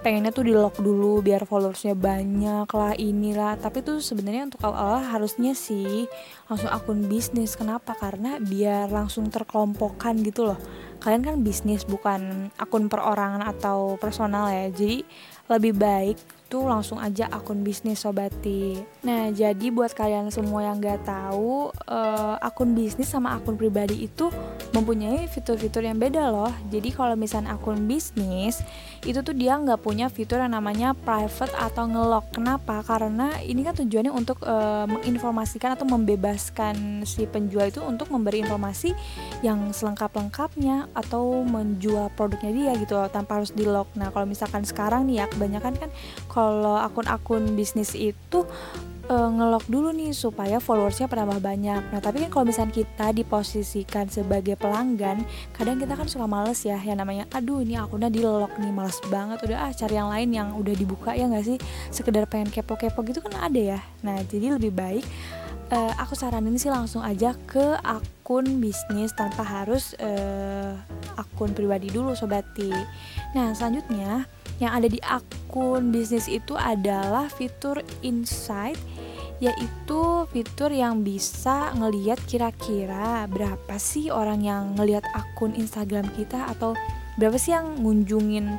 [0.05, 3.57] Pengennya tuh di lock dulu biar followersnya banyak lah inilah.
[3.57, 6.05] Tapi tuh sebenarnya untuk awal-awal harusnya sih
[6.47, 7.57] langsung akun bisnis.
[7.57, 7.97] Kenapa?
[7.97, 10.59] Karena biar langsung terkelompokkan gitu loh.
[11.03, 14.71] Kalian kan bisnis bukan akun perorangan atau personal ya.
[14.71, 15.03] Jadi
[15.51, 18.77] lebih baik tuh langsung aja akun bisnis sobati.
[19.01, 24.29] Nah jadi buat kalian semua yang gak tahu uh, akun bisnis sama akun pribadi itu
[24.69, 26.53] mempunyai fitur-fitur yang beda loh.
[26.69, 28.61] Jadi kalau misalnya akun bisnis
[29.01, 32.29] itu tuh dia nggak punya fitur yang namanya private atau ngelock.
[32.37, 32.85] Kenapa?
[32.85, 38.93] Karena ini kan tujuannya untuk uh, menginformasikan atau membebaskan si penjual itu untuk memberi informasi
[39.41, 43.89] yang selengkap-lengkapnya atau menjual produknya dia gitu loh tanpa harus di lock.
[43.97, 45.89] Nah kalau misalkan sekarang nih ya kebanyakan kan
[46.27, 46.42] kalau
[46.83, 48.47] akun-akun bisnis itu
[49.09, 51.81] uh, ngelok dulu nih supaya followersnya penambah banyak.
[51.91, 55.23] Nah tapi kan kalau misalnya kita diposisikan sebagai pelanggan,
[55.55, 58.99] kadang kita kan suka males ya, yang namanya, aduh ini akunnya di lock nih, males
[59.11, 59.39] banget.
[59.43, 61.57] Udah ah cari yang lain yang udah dibuka ya nggak sih,
[61.91, 63.79] sekedar pengen kepo-kepo gitu kan ada ya.
[64.05, 65.05] Nah jadi lebih baik
[65.73, 70.77] uh, aku saranin sih langsung aja ke akun bisnis tanpa harus uh,
[71.17, 72.71] akun pribadi dulu sobati.
[73.33, 74.29] Nah selanjutnya
[74.63, 78.79] yang ada di akun bisnis itu adalah fitur insight
[79.43, 86.77] yaitu fitur yang bisa ngeliat kira-kira berapa sih orang yang ngeliat akun Instagram kita atau
[87.19, 88.55] berapa sih yang ngunjungin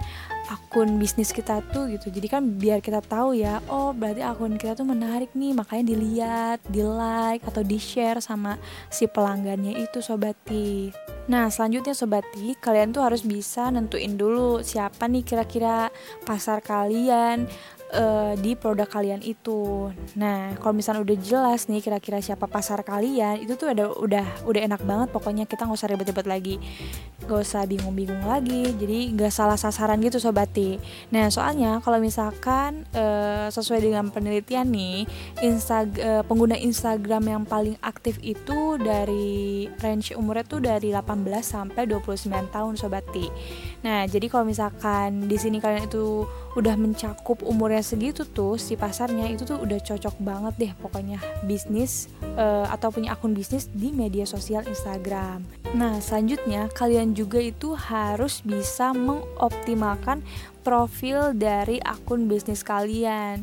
[0.51, 2.09] akun bisnis kita tuh gitu.
[2.13, 6.59] Jadi kan biar kita tahu ya oh berarti akun kita tuh menarik nih makanya dilihat
[6.69, 8.57] di like atau di share sama
[8.89, 10.91] si pelanggannya itu sobati
[11.25, 15.89] nah selanjutnya sobati kalian tuh harus bisa nentuin dulu siapa nih kira-kira
[16.29, 17.49] pasar kalian
[17.95, 19.89] uh, di produk kalian itu.
[20.19, 24.61] Nah, kalau misalnya udah jelas nih kira-kira siapa pasar kalian, itu tuh udah udah udah
[24.67, 25.09] enak banget.
[25.15, 26.57] Pokoknya kita nggak usah ribet-ribet lagi,
[27.25, 28.75] nggak usah bingung-bingung lagi.
[28.75, 30.77] Jadi nggak salah sasaran gitu sobati.
[31.15, 35.07] Nah, soalnya kalau misalkan uh, sesuai dengan penelitian nih,
[35.47, 41.87] Insta uh, pengguna Instagram yang paling aktif itu dari range umurnya tuh dari 18 sampai
[41.87, 43.27] 29 tahun sobati.
[43.87, 46.25] Nah, jadi kalau misalkan di sini kalian itu
[46.55, 52.07] udah mencakup umurnya segitu tuh si pasarnya itu tuh udah cocok banget deh pokoknya bisnis
[52.39, 55.43] uh, atau punya akun bisnis di media sosial Instagram.
[55.75, 60.23] Nah, selanjutnya kalian juga itu harus bisa mengoptimalkan
[60.63, 63.43] profil dari akun bisnis kalian.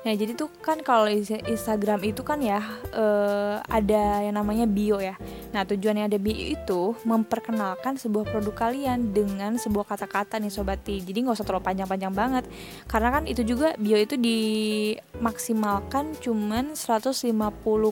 [0.00, 1.04] Nah jadi tuh kan kalau
[1.44, 2.64] Instagram itu kan ya
[2.96, 5.12] uh, ada yang namanya bio ya.
[5.52, 11.04] Nah tujuannya ada bio itu memperkenalkan sebuah produk kalian dengan sebuah kata-kata nih sobati.
[11.04, 12.44] Jadi nggak usah terlalu panjang-panjang banget.
[12.88, 17.20] Karena kan itu juga bio itu dimaksimalkan cuman 150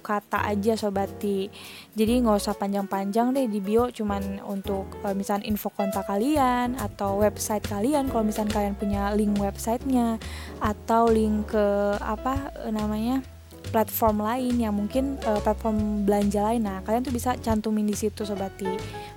[0.00, 1.52] kata aja sobati.
[1.92, 7.20] Jadi nggak usah panjang-panjang deh di bio cuman untuk uh, misalnya info kontak kalian atau
[7.20, 10.16] website kalian kalau misalnya kalian punya link websitenya
[10.64, 13.20] atau link ke apa eh, namanya
[13.68, 16.64] platform lain yang mungkin uh, platform belanja lain.
[16.64, 18.68] Nah kalian tuh bisa cantumin di situ sobati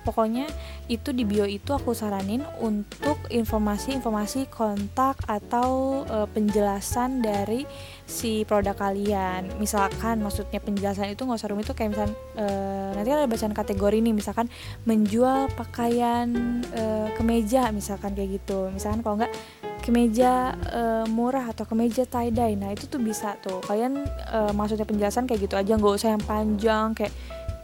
[0.02, 0.50] pokoknya
[0.90, 7.64] itu di bio itu aku saranin untuk informasi-informasi kontak atau uh, penjelasan dari
[8.12, 9.48] si produk kalian.
[9.56, 13.98] Misalkan maksudnya penjelasan itu nggak usah rumit itu kayak misalkan uh, nanti ada bacaan kategori
[14.04, 14.46] nih misalkan
[14.84, 18.68] menjual pakaian uh, kemeja misalkan kayak gitu.
[18.68, 19.32] Misalkan kalau nggak
[19.80, 23.64] kemeja uh, murah atau kemeja tie dye nah itu tuh bisa tuh.
[23.64, 27.16] Kalian uh, maksudnya penjelasan kayak gitu aja nggak usah yang panjang kayak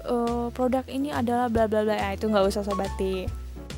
[0.09, 1.95] uh, produk ini adalah bla bla bla.
[1.95, 3.29] Ya itu nggak usah sobati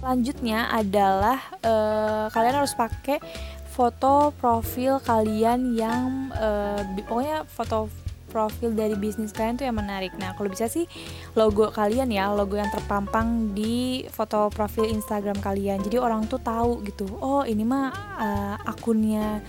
[0.01, 3.21] selanjutnya adalah uh, kalian harus pakai
[3.81, 7.89] foto profil kalian yang uh, pokoknya foto
[8.29, 10.13] profil dari bisnis kalian tuh yang menarik.
[10.21, 10.85] Nah, kalau bisa sih
[11.33, 15.81] logo kalian ya, logo yang terpampang di foto profil Instagram kalian.
[15.81, 17.09] Jadi orang tuh tahu gitu.
[17.25, 17.89] Oh, ini mah
[18.21, 19.41] uh, akunnya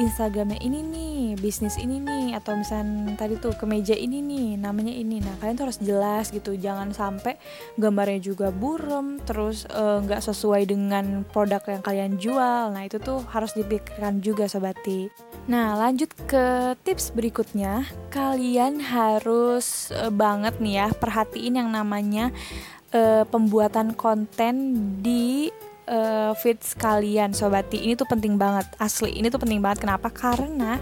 [0.00, 5.20] Instagramnya ini nih, bisnis ini nih, atau misalnya tadi tuh kemeja ini nih, namanya ini.
[5.20, 7.36] Nah kalian tuh harus jelas gitu, jangan sampai
[7.76, 12.72] gambarnya juga burem, terus eh, nggak uh, sesuai dengan produk yang kalian jual.
[12.72, 15.12] Nah itu tuh harus dipikirkan juga sobati.
[15.50, 17.84] Nah, lanjut ke tips berikutnya.
[18.08, 22.32] Kalian harus uh, banget nih ya perhatiin yang namanya
[22.96, 24.54] uh, pembuatan konten
[25.04, 25.52] di
[25.90, 27.82] uh, feeds kalian sobati.
[27.82, 29.18] Ini tuh penting banget, asli.
[29.18, 30.08] Ini tuh penting banget kenapa?
[30.08, 30.78] Karena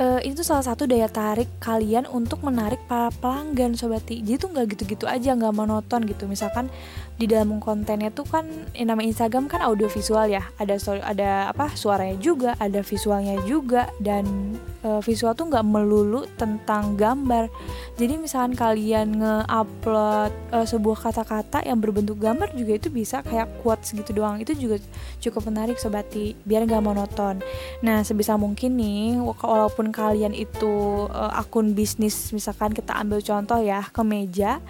[0.00, 4.66] uh, itu salah satu daya tarik kalian untuk menarik para pelanggan sobati jadi tuh nggak
[4.74, 6.72] gitu-gitu aja nggak monoton gitu misalkan
[7.20, 10.40] di dalam kontennya tuh kan yang namanya Instagram kan audio visual ya.
[10.56, 16.24] Ada story, ada apa suaranya juga ada visualnya juga dan e, visual tuh nggak melulu
[16.40, 17.52] tentang gambar.
[18.00, 23.92] Jadi misalkan kalian nge-upload e, sebuah kata-kata yang berbentuk gambar juga itu bisa kayak quotes
[23.92, 24.40] gitu doang.
[24.40, 24.80] Itu juga
[25.20, 27.44] cukup menarik sobati biar nggak monoton.
[27.84, 33.84] Nah sebisa mungkin nih walaupun kalian itu e, akun bisnis misalkan kita ambil contoh ya
[33.84, 34.64] ke meja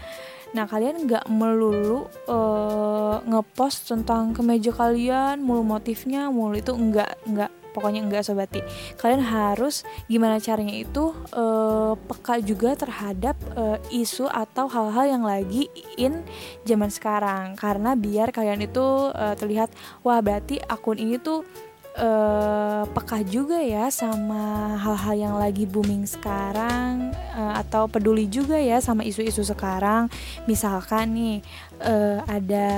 [0.51, 7.51] Nah kalian nggak melulu uh, ngepost tentang kemeja kalian, mulu motifnya, mulu itu enggak enggak
[7.71, 8.61] pokoknya enggak sobati.
[8.99, 15.71] Kalian harus gimana caranya itu uh, peka juga terhadap uh, isu atau hal-hal yang lagi
[15.95, 16.27] in
[16.67, 19.71] zaman sekarang karena biar kalian itu uh, terlihat
[20.03, 21.47] wah berarti akun ini tuh
[21.99, 28.79] uh, peka juga ya sama hal-hal yang lagi booming sekarang uh, atau peduli juga ya
[28.79, 30.07] sama isu-isu sekarang.
[30.47, 31.37] Misalkan nih
[31.83, 32.71] uh, ada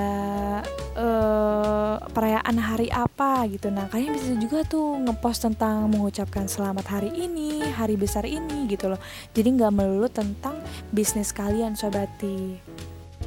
[0.97, 3.69] uh, perayaan hari apa gitu.
[3.69, 8.89] Nah kalian bisa juga tuh ngepost tentang mengucapkan selamat hari ini hari besar ini gitu
[8.89, 9.01] loh.
[9.35, 10.57] Jadi nggak melulu tentang
[10.89, 12.61] bisnis kalian sobati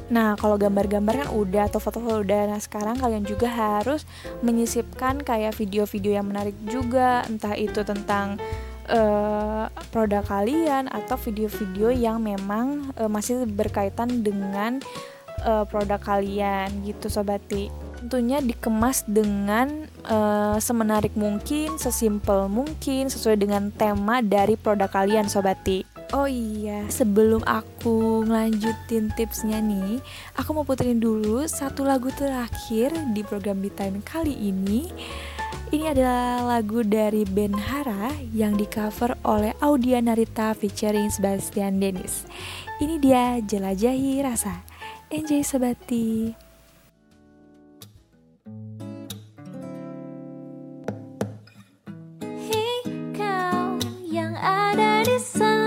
[0.07, 2.47] Nah, kalau gambar-gambar kan udah atau foto-foto udah.
[2.47, 4.07] Nah, sekarang kalian juga harus
[4.39, 8.39] menyisipkan kayak video-video yang menarik juga, entah itu tentang
[8.87, 14.79] uh, produk kalian atau video-video yang memang uh, masih berkaitan dengan
[15.43, 17.67] uh, produk kalian gitu sobati.
[17.97, 25.96] Tentunya dikemas dengan uh, semenarik mungkin, sesimpel mungkin, sesuai dengan tema dari produk kalian sobati.
[26.15, 29.99] Oh iya, sebelum aku ngelanjutin tipsnya nih,
[30.39, 34.87] aku mau puterin dulu satu lagu terakhir di program Bitime kali ini.
[35.67, 42.23] Ini adalah lagu dari Ben Hara yang di-cover oleh Audia Narita featuring Sebastian Dennis.
[42.79, 44.63] Ini dia Jelajahi Rasa.
[45.11, 46.31] Enjoy Sebati.
[52.23, 52.79] Hey,
[53.11, 53.75] kau
[54.07, 55.66] yang ada di sana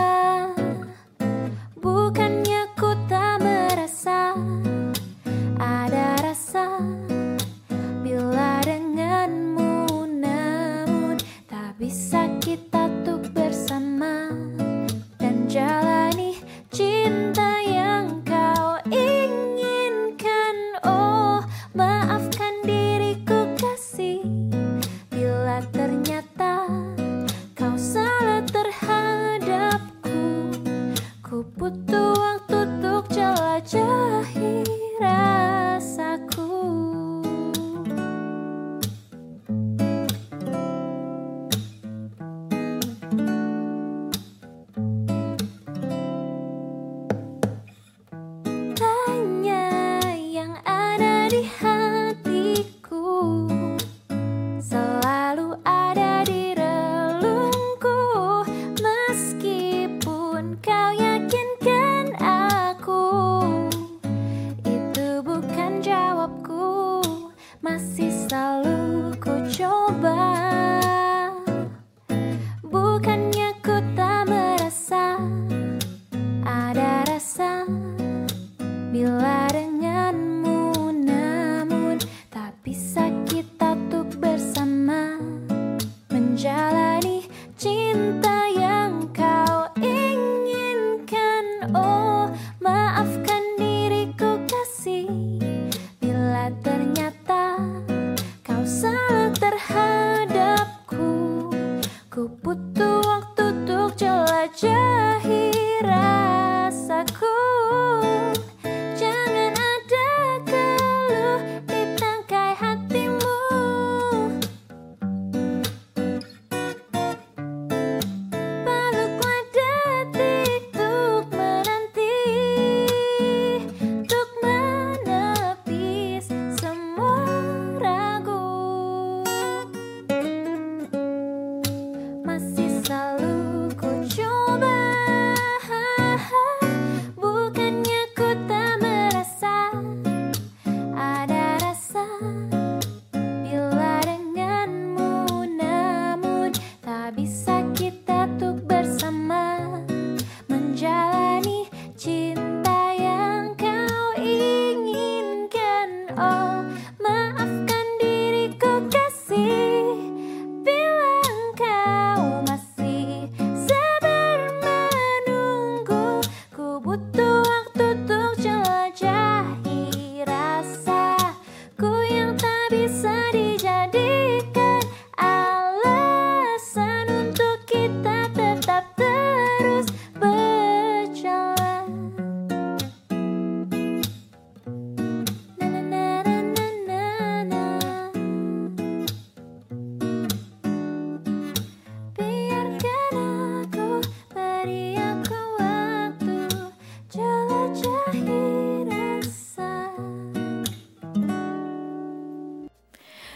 [103.71, 105.47] untuk jelajahi
[105.79, 107.39] rasaku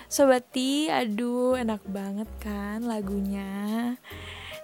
[0.05, 3.95] Sobat aduh enak banget kan lagunya?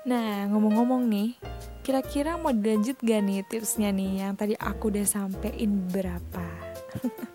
[0.06, 1.38] Nah ngomong-ngomong nih
[1.82, 4.22] Kira-kira mau dilanjut gak nih tipsnya nih?
[4.22, 6.46] Yang tadi aku udah sampein berapa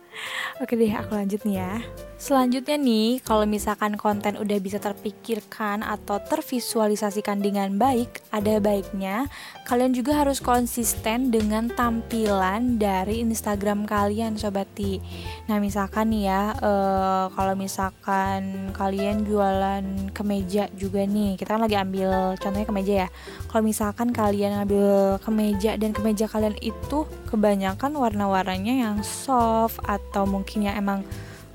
[0.57, 1.85] Oke deh aku lanjut nih ya
[2.17, 9.29] Selanjutnya nih, kalau misalkan konten udah bisa terpikirkan atau tervisualisasikan dengan baik, ada baiknya
[9.69, 14.97] kalian juga harus konsisten dengan tampilan dari Instagram kalian, sobati.
[15.45, 19.85] Nah, misalkan nih ya, eh, kalau misalkan kalian jualan
[20.17, 23.09] kemeja juga nih, kita kan lagi ambil contohnya kemeja ya.
[23.53, 30.46] Kalau misalkan kalian ngambil kemeja dan kemeja kalian itu kebanyakan warna-warnanya yang soft atau mungkin
[30.55, 31.03] yang emang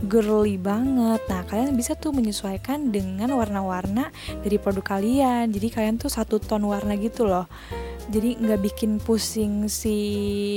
[0.06, 1.22] girly banget.
[1.30, 4.10] Nah, kalian bisa tuh menyesuaikan dengan warna-warna
[4.42, 5.54] dari produk kalian.
[5.54, 7.46] Jadi kalian tuh satu ton warna gitu loh.
[8.12, 9.98] Jadi nggak bikin pusing si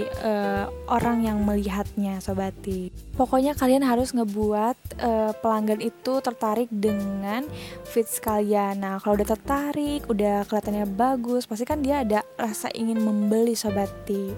[0.03, 2.91] eh, orang yang melihatnya, sobati.
[3.15, 7.45] Pokoknya kalian harus ngebuat eh, pelanggan itu tertarik dengan
[7.87, 8.81] fits kalian.
[8.81, 14.35] Nah, kalau udah tertarik, udah kelihatannya bagus, pasti kan dia ada rasa ingin membeli, sobati.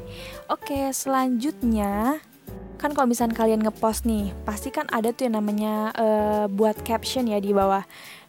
[0.51, 2.20] Oke, selanjutnya
[2.77, 7.29] kan kalau misalnya kalian ngepost nih pasti kan ada tuh yang namanya eh, buat caption
[7.29, 7.83] ya di bawah.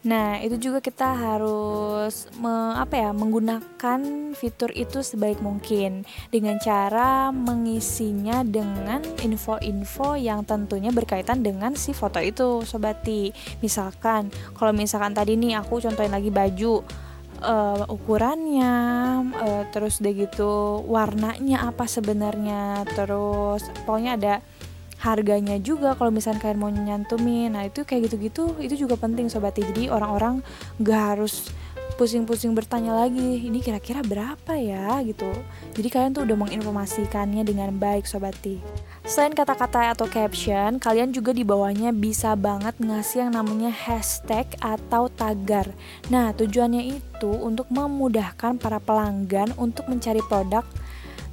[0.08, 4.00] Nah itu juga kita harus me- apa ya menggunakan
[4.38, 6.08] fitur itu sebaik mungkin.
[6.32, 14.72] Dengan cara mengisinya dengan info-info yang tentunya berkaitan dengan si foto itu sobati misalkan kalau
[14.72, 16.82] misalkan tadi nih aku contohin lagi baju
[17.42, 18.76] eh, ukurannya,
[19.38, 20.52] eh, terus udah gitu
[20.90, 24.34] warnanya apa sebenarnya, terus pokoknya ada
[24.98, 27.54] harganya juga kalau misalnya kalian mau nyantumin.
[27.54, 29.62] Nah, itu kayak gitu-gitu itu juga penting sobati.
[29.62, 30.42] Jadi orang-orang
[30.82, 31.54] gak harus
[31.98, 35.28] pusing-pusing bertanya lagi ini kira-kira berapa ya gitu.
[35.74, 38.62] Jadi kalian tuh udah menginformasikannya dengan baik sobati.
[39.02, 45.10] Selain kata-kata atau caption, kalian juga di bawahnya bisa banget ngasih yang namanya hashtag atau
[45.10, 45.74] tagar.
[46.14, 50.62] Nah, tujuannya itu untuk memudahkan para pelanggan untuk mencari produk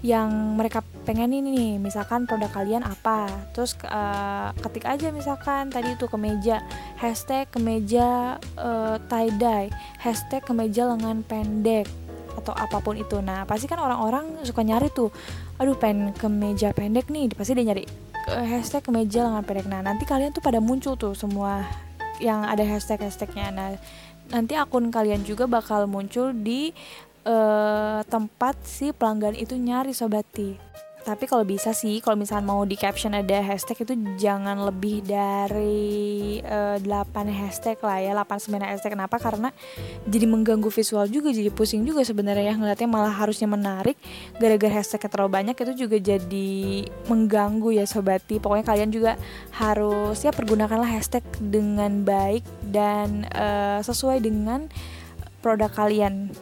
[0.04, 3.24] yang mereka pengen ini nih misalkan produk kalian apa.
[3.56, 6.60] Terus eh, ketik aja misalkan tadi itu kemeja
[7.00, 11.88] hashtag kemeja eh, tie dye hashtag kemeja lengan pendek
[12.36, 13.24] atau apa pun itu.
[13.24, 15.08] Nah pasti kan orang-orang suka nyari tuh
[15.56, 17.88] aduh pengen kemeja pendek nih pasti dia nyari
[18.28, 19.72] eh, hashtag kemeja lengan pendek.
[19.72, 21.64] Nah nanti kalian tuh pada muncul tuh semua
[22.20, 23.74] yang ada hashtag hashtagnya nah
[24.32, 26.72] nanti akun kalian juga bakal muncul di
[27.24, 32.80] eh, tempat si pelanggan itu nyari sobati tapi kalau bisa sih kalau misalnya mau di
[32.80, 38.96] caption ada hashtag itu jangan lebih dari eh, 8 hashtag lah ya 8 9 hashtag.
[38.96, 39.20] Kenapa?
[39.20, 39.52] Karena
[40.08, 42.48] jadi mengganggu visual juga jadi pusing juga sebenarnya.
[42.48, 44.00] Ya ngeliatnya malah harusnya menarik.
[44.40, 46.52] Gara-gara hashtagnya terlalu banyak itu juga jadi
[47.04, 49.20] mengganggu ya sobati pokoknya kalian juga
[49.60, 54.72] harus ya pergunakanlah hashtag dengan baik dan eh, sesuai dengan
[55.44, 56.32] produk kalian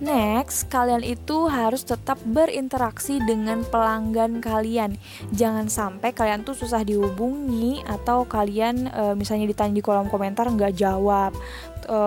[0.00, 4.96] Next, kalian itu harus tetap berinteraksi dengan pelanggan kalian.
[5.36, 10.72] Jangan sampai kalian tuh susah dihubungi atau kalian e, misalnya ditanya di kolom komentar nggak
[10.72, 11.36] jawab.
[11.84, 11.98] E,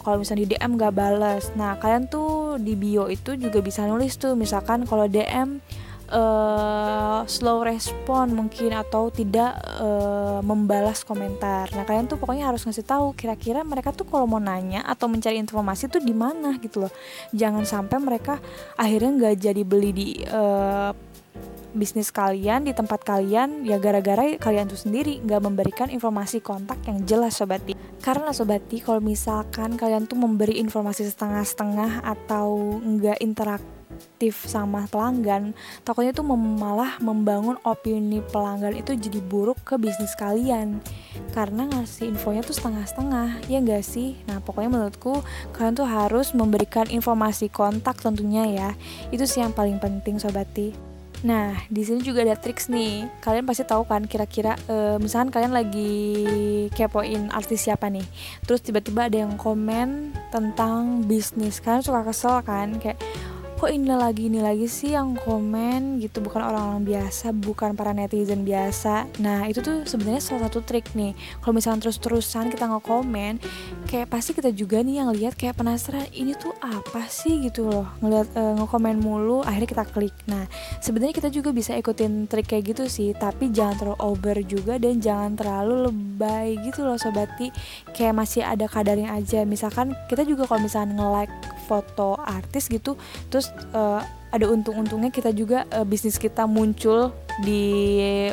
[0.00, 1.52] kalau misalnya di DM nggak balas.
[1.52, 5.60] Nah, kalian tuh di bio itu juga bisa nulis tuh misalkan kalau DM
[6.12, 11.72] uh, slow respon mungkin atau tidak uh, membalas komentar.
[11.72, 15.40] Nah kalian tuh pokoknya harus ngasih tahu kira-kira mereka tuh kalau mau nanya atau mencari
[15.40, 16.92] informasi tuh di mana gitu loh.
[17.32, 18.38] Jangan sampai mereka
[18.76, 20.92] akhirnya nggak jadi beli di uh,
[21.72, 27.00] bisnis kalian di tempat kalian ya gara-gara kalian tuh sendiri nggak memberikan informasi kontak yang
[27.08, 27.72] jelas sobati
[28.04, 35.52] karena sobati kalau misalkan kalian tuh memberi informasi setengah-setengah atau nggak interaktif aktif sama pelanggan,
[35.84, 40.80] takutnya tuh malah membangun opini pelanggan itu jadi buruk ke bisnis kalian
[41.36, 45.24] karena ngasih infonya tuh setengah-setengah ya enggak sih nah pokoknya menurutku
[45.56, 48.70] kalian tuh harus memberikan informasi kontak tentunya ya
[49.10, 53.06] itu sih yang paling penting sobati Nah, di sini juga ada triks nih.
[53.22, 55.86] Kalian pasti tahu kan kira-kira uh, misalkan kalian lagi
[56.74, 58.02] kepoin artis siapa nih.
[58.42, 61.62] Terus tiba-tiba ada yang komen tentang bisnis.
[61.62, 62.98] Kalian suka kesel kan kayak
[63.62, 66.18] kok ini lagi ini lagi sih yang komen gitu.
[66.18, 69.06] Bukan orang-orang biasa bukan para netizen biasa.
[69.22, 71.14] Nah itu tuh sebenarnya salah satu trik nih.
[71.38, 73.38] Kalau misalnya terus-terusan kita nge-komen
[73.86, 77.86] kayak pasti kita juga nih yang lihat kayak penasaran ini tuh apa sih gitu loh.
[78.02, 80.16] Ngeliat uh, nge-komen mulu akhirnya kita klik.
[80.26, 80.42] Nah
[80.82, 83.14] sebenarnya kita juga bisa ikutin trik kayak gitu sih.
[83.14, 87.54] Tapi jangan terlalu over juga dan jangan terlalu lebay gitu loh sobati
[87.94, 89.46] kayak masih ada kadarnya aja.
[89.46, 92.98] Misalkan kita juga kalau misalnya nge-like foto artis gitu
[93.30, 97.12] terus uh, ada untung-untungnya kita juga uh, bisnis kita muncul
[97.44, 97.62] di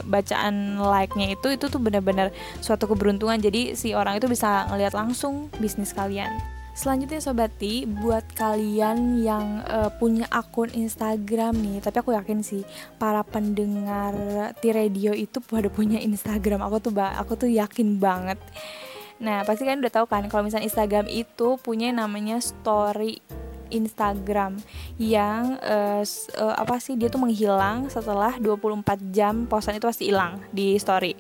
[0.07, 2.32] bacaan like-nya itu itu tuh benar-benar
[2.63, 6.32] suatu keberuntungan jadi si orang itu bisa ngelihat langsung bisnis kalian
[6.80, 12.63] Selanjutnya sobati, buat kalian yang uh, punya akun Instagram nih, tapi aku yakin sih
[12.95, 14.15] para pendengar
[14.63, 16.63] T Radio itu pada punya Instagram.
[16.63, 18.39] Aku tuh aku tuh yakin banget.
[19.20, 23.20] Nah, pasti kalian udah tahu kan kalau misalnya Instagram itu punya namanya story
[23.70, 24.59] Instagram
[24.97, 26.03] yang uh,
[26.38, 31.13] uh, apa sih dia tuh menghilang setelah 24 jam postan itu pasti hilang di story.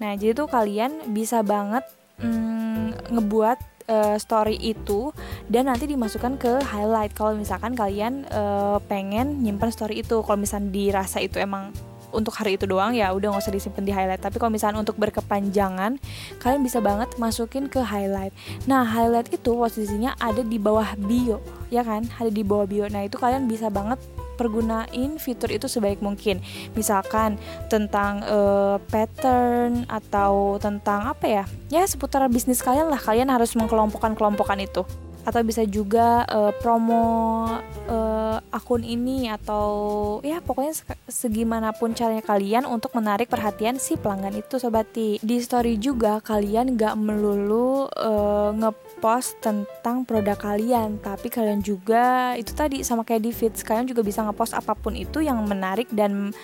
[0.00, 1.84] Nah, jadi tuh kalian bisa banget
[2.20, 3.58] mm, ngebuat
[3.90, 5.12] uh, story itu
[5.50, 10.24] dan nanti dimasukkan ke highlight kalau misalkan kalian uh, pengen nyimpan story itu.
[10.24, 11.74] Kalau misalnya dirasa itu emang
[12.12, 14.98] untuk hari itu doang ya udah nggak usah disimpan di highlight tapi kalau misalnya untuk
[14.98, 15.98] berkepanjangan
[16.42, 18.34] kalian bisa banget masukin ke highlight
[18.66, 21.38] nah highlight itu posisinya ada di bawah bio
[21.70, 23.98] ya kan ada di bawah bio nah itu kalian bisa banget
[24.40, 26.40] pergunain fitur itu sebaik mungkin.
[26.72, 27.36] Misalkan
[27.68, 31.44] tentang uh, pattern atau tentang apa ya?
[31.68, 32.96] Ya seputar bisnis kalian lah.
[32.96, 34.88] Kalian harus mengkelompokkan kelompokan itu
[35.30, 37.46] atau bisa juga uh, promo
[37.86, 40.74] uh, akun ini atau ya pokoknya
[41.06, 46.98] segimanapun caranya kalian untuk menarik perhatian si pelanggan itu sobati di story juga kalian gak
[46.98, 53.62] melulu uh, ngepost tentang produk kalian tapi kalian juga itu tadi sama kayak di feeds
[53.62, 56.34] kalian juga bisa ngepost apa pun itu yang menarik dan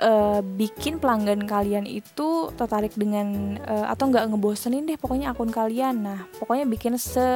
[0.00, 6.04] uh, bikin pelanggan kalian itu tertarik dengan uh, atau nggak ngebosenin deh pokoknya akun kalian.
[6.04, 7.26] Nah pokoknya bikin se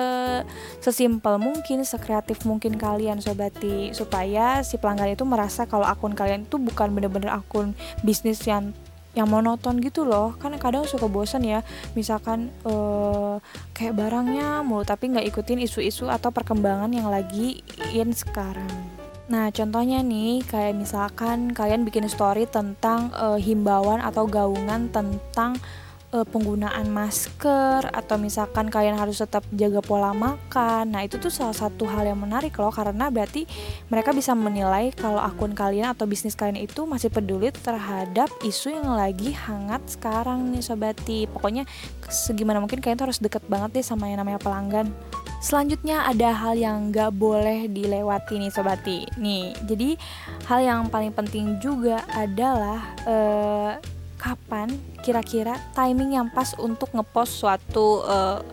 [0.80, 6.56] sesimpel mungkin sekreatif mungkin kalian sobati supaya si pelanggan itu merasa kalau akun kalian itu
[6.60, 7.72] bukan bener-bener akun
[8.04, 8.72] bisnis yang
[9.10, 10.38] yang monoton gitu loh.
[10.38, 11.66] Kan kadang suka bosan ya
[11.98, 13.42] misalkan uh,
[13.74, 18.99] kayak barangnya mulu tapi nggak ikutin isu-isu atau perkembangan yang lagi in sekarang
[19.30, 25.54] Nah, contohnya nih, kayak misalkan kalian bikin story tentang uh, himbauan atau gaungan tentang
[26.14, 30.90] uh, penggunaan masker atau misalkan kalian harus tetap jaga pola makan.
[30.94, 33.46] Nah, itu tuh salah satu hal yang menarik loh karena berarti
[33.88, 38.90] mereka bisa menilai kalau akun kalian atau bisnis kalian itu masih peduli terhadap isu yang
[38.94, 41.26] lagi hangat sekarang nih sobati.
[41.30, 41.66] Pokoknya
[42.10, 44.90] segimana mungkin kalian tuh harus deket banget deh sama yang namanya pelanggan.
[45.40, 49.08] Selanjutnya ada hal yang gak boleh dilewati nih sobati.
[49.16, 49.96] Nih, jadi
[50.44, 53.72] hal yang paling penting juga adalah uh,
[54.20, 54.68] kapan
[55.00, 58.44] kira-kira timing yang pas untuk ngepost suatu uh,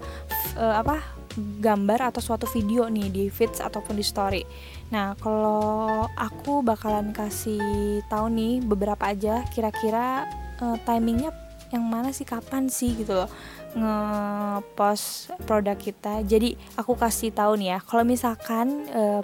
[0.55, 1.03] uh, apa
[1.37, 4.41] gambar atau suatu video nih di feeds ataupun di story.
[4.89, 10.25] Nah, kalau aku bakalan kasih tahu nih beberapa aja kira-kira
[10.63, 11.29] uh, timingnya
[11.69, 13.29] yang mana sih kapan sih gitu loh
[13.77, 16.25] ngepost produk kita.
[16.25, 19.21] Jadi aku kasih tahu nih ya, kalau misalkan uh,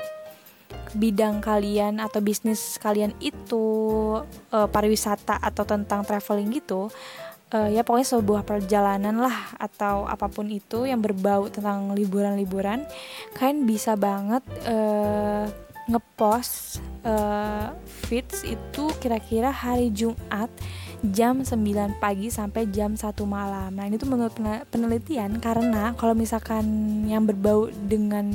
[0.93, 3.65] bidang kalian atau bisnis kalian itu
[4.53, 6.93] uh, pariwisata atau tentang traveling gitu,
[7.53, 12.84] uh, ya pokoknya sebuah perjalanan lah atau apa pun itu yang berbau tentang liburan-liburan
[13.38, 15.45] kalian bisa banget uh,
[15.88, 17.76] ngepost uh,
[18.07, 20.47] feeds itu kira-kira hari Jumat
[21.03, 23.76] jam 9 pagi sampai jam 1 malam.
[23.76, 24.32] Nah, ini tuh menurut
[24.71, 26.63] penelitian karena kalau misalkan
[27.03, 28.32] yang berbau dengan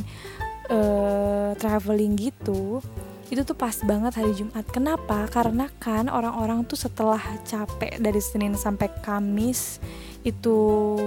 [1.57, 2.83] traveling gitu,
[3.29, 4.65] itu tuh pas banget hari Jumat.
[4.69, 5.29] Kenapa?
[5.29, 9.81] Karena kan orang-orang tuh setelah capek dari Senin sampai Kamis
[10.27, 10.59] itu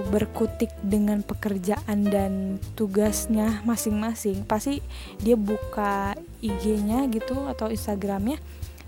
[0.08, 4.46] berkutik dengan pekerjaan dan tugasnya masing-masing.
[4.46, 4.82] Pasti
[5.20, 8.38] dia buka IG-nya gitu atau Instagramnya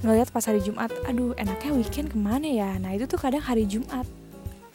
[0.05, 3.65] ngeliat pas hari Jumat aduh enaknya weekend ke mana ya nah itu tuh kadang hari
[3.65, 4.05] Jumat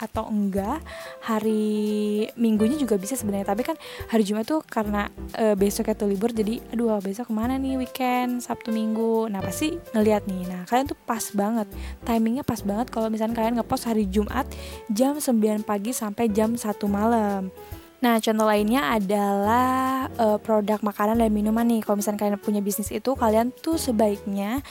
[0.00, 0.80] atau enggak
[1.20, 3.52] hari minggunya juga bisa sebenarnya.
[3.52, 3.76] Tapi kan
[4.08, 8.40] hari Jumat tuh karena e, besoknya tuh libur jadi aduh besok ke mana nih weekend
[8.40, 9.28] Sabtu Minggu?
[9.28, 10.48] Nah pasti ngeliat nih.
[10.48, 11.68] Nah kalian tuh pas banget.
[12.08, 14.48] Timingnya pas banget kalau misalnya kalian ngepost hari Jumat
[14.88, 17.52] jam 9 pagi sampai jam 1 malam
[18.00, 21.84] Nah, contoh lainnya adalah uh, produk makanan dan minuman nih.
[21.84, 24.64] Kalau misalnya kalian punya bisnis itu, kalian tuh sebaiknya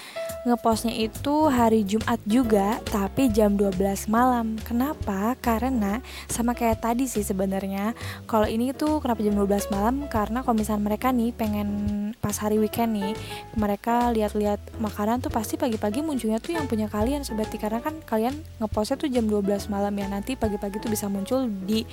[0.49, 4.57] ngepostnya itu hari Jumat juga, tapi jam 12 malam.
[4.65, 5.37] Kenapa?
[5.37, 7.93] Karena sama kayak tadi sih sebenarnya.
[8.25, 10.09] Kalau ini tuh kenapa jam 12 malam?
[10.09, 11.69] Karena kalau misalnya mereka nih pengen
[12.17, 13.13] pas hari weekend nih,
[13.53, 18.33] mereka lihat-lihat makanan tuh pasti pagi-pagi munculnya tuh yang punya kalian seperti karena kan kalian
[18.57, 20.09] ngepostnya tuh jam 12 malam ya.
[20.09, 21.85] Nanti pagi-pagi tuh bisa muncul di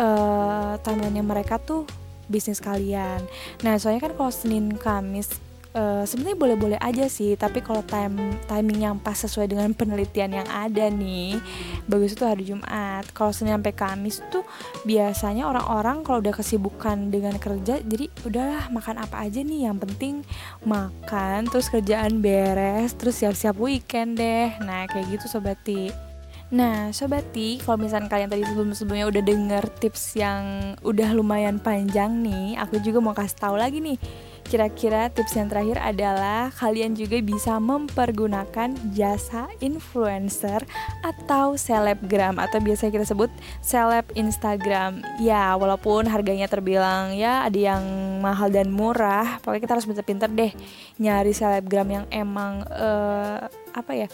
[0.00, 1.84] uh, timeline mereka tuh
[2.28, 3.24] bisnis kalian.
[3.64, 5.40] Nah, soalnya kan kalau Senin Kamis
[5.72, 10.48] uh, sebenarnya boleh-boleh aja sih, tapi kalau time timing yang pas sesuai dengan penelitian yang
[10.48, 11.40] ada nih,
[11.88, 13.08] bagus itu hari Jumat.
[13.16, 14.44] Kalau Senin sampai Kamis tuh
[14.84, 20.20] biasanya orang-orang kalau udah kesibukan dengan kerja, jadi udahlah makan apa aja nih, yang penting
[20.68, 24.52] makan, terus kerjaan beres, terus siap-siap weekend deh.
[24.62, 26.07] Nah, kayak gitu sobati.
[26.48, 32.56] Nah, sobati, kalau misalnya kalian tadi sebelum-sebelumnya udah denger tips yang udah lumayan panjang nih,
[32.56, 34.00] aku juga mau kasih tahu lagi nih.
[34.48, 40.64] Kira-kira tips yang terakhir adalah kalian juga bisa mempergunakan jasa influencer
[41.04, 43.28] atau selebgram atau biasa kita sebut
[43.60, 45.04] seleb Instagram.
[45.20, 47.84] Ya, walaupun harganya terbilang ya ada yang
[48.24, 50.52] mahal dan murah, pokoknya kita harus pinter-pinter deh
[50.96, 54.08] nyari selebgram yang emang uh, apa ya?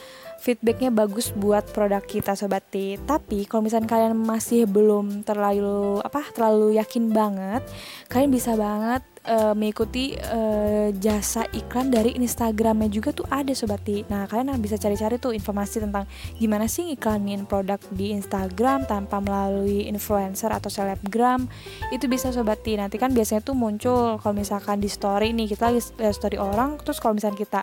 [0.45, 3.01] feedbacknya bagus buat produk kita sobat T.
[3.01, 7.65] Tapi kalau misalnya kalian masih belum terlalu apa terlalu yakin banget,
[8.13, 14.05] kalian bisa banget uh, mengikuti uh, jasa iklan dari Instagramnya juga tuh ada sobat T.
[14.13, 16.05] Nah kalian bisa cari-cari tuh informasi tentang
[16.37, 21.49] gimana sih iklanin produk di Instagram tanpa melalui influencer atau selebgram
[21.89, 22.77] itu bisa sobat T.
[22.77, 25.81] Nanti kan biasanya tuh muncul kalau misalkan di story nih kita lagi
[26.13, 27.61] story orang terus kalau misalnya kita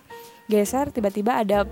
[0.50, 1.64] geser tiba-tiba ada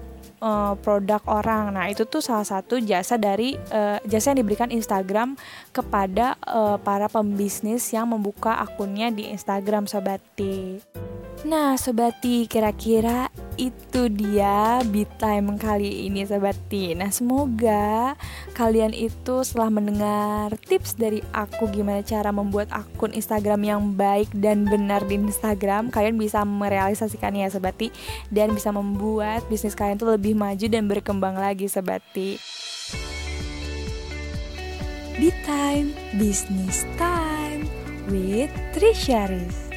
[0.42, 1.76] uh, produk orang.
[1.76, 5.40] Nah, itu tuh salah satu jasa dari uh, jasa yang diberikan Instagram
[5.72, 10.82] kepada uh, para pembisnis yang membuka akunnya di Instagram Sobati.
[11.48, 16.92] Nah, Sobati, kira-kira itu dia beat time kali ini Sobati.
[17.00, 18.20] Nah, semoga
[18.52, 24.68] kalian itu setelah mendengar tips dari aku gimana cara membuat akun Instagram yang baik dan
[24.68, 27.88] benar di Instagram, kalian bisa merealisasikannya Sobati
[28.28, 32.36] dan bisa membuat bisnis kalian tuh lebih maju dan berkembang lagi Sobati.
[35.16, 37.64] Beat time, business time
[38.12, 39.69] with Trisha Riz.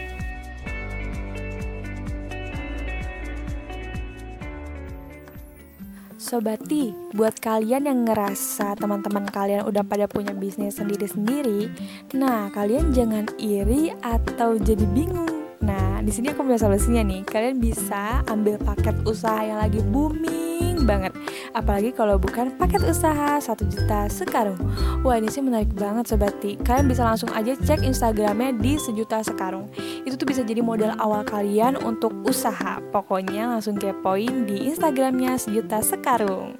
[6.22, 11.66] Sobati, buat kalian yang ngerasa teman-teman kalian udah pada punya bisnis sendiri-sendiri,
[12.14, 15.50] nah kalian jangan iri atau jadi bingung.
[15.66, 17.26] Nah, di sini aku punya solusinya nih.
[17.26, 20.51] Kalian bisa ambil paket usaha yang lagi booming
[20.84, 21.16] banget.
[21.56, 24.58] Apalagi kalau bukan paket usaha 1 juta sekarung.
[25.02, 29.70] Wah ini sih menarik banget sobati kalian bisa langsung aja cek instagramnya di sejuta sekarung.
[30.04, 32.78] Itu tuh bisa jadi modal awal kalian untuk usaha.
[32.92, 36.54] Pokoknya langsung kepoin di instagramnya sejuta sekarung.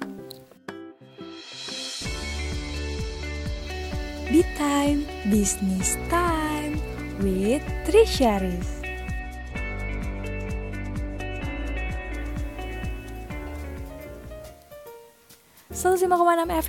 [4.33, 6.81] Be Time Business Time
[7.21, 8.72] with Trisha Riz.
[15.73, 16.05] 105,6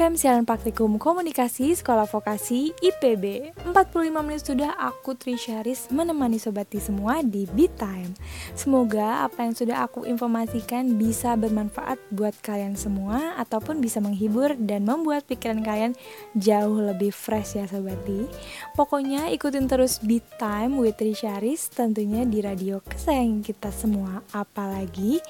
[0.01, 7.21] FM siaran praktikum komunikasi Sekolah Vokasi IPB 45 menit sudah aku Trisharis menemani sobati semua
[7.21, 8.17] di Beat Time
[8.57, 14.89] Semoga apa yang sudah aku informasikan bisa bermanfaat buat kalian semua Ataupun bisa menghibur dan
[14.89, 15.93] membuat pikiran kalian
[16.33, 18.25] jauh lebih fresh ya sobati
[18.73, 24.25] Pokoknya ikutin terus Beat Time with Trisharis tentunya di radio kesayangan kita semua.
[24.33, 25.21] Apalagi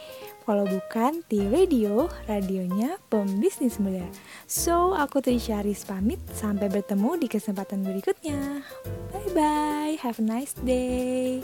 [0.45, 4.05] Kalau bukan T Radio, radionya pembisnis muda.
[4.45, 6.21] So, aku Trisha Aris pamit.
[6.37, 8.61] Sampai bertemu di kesempatan berikutnya.
[9.09, 9.97] Bye-bye.
[10.05, 11.41] Have a nice day.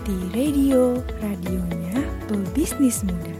[0.00, 3.31] T Radio, radionya pebisnis muda.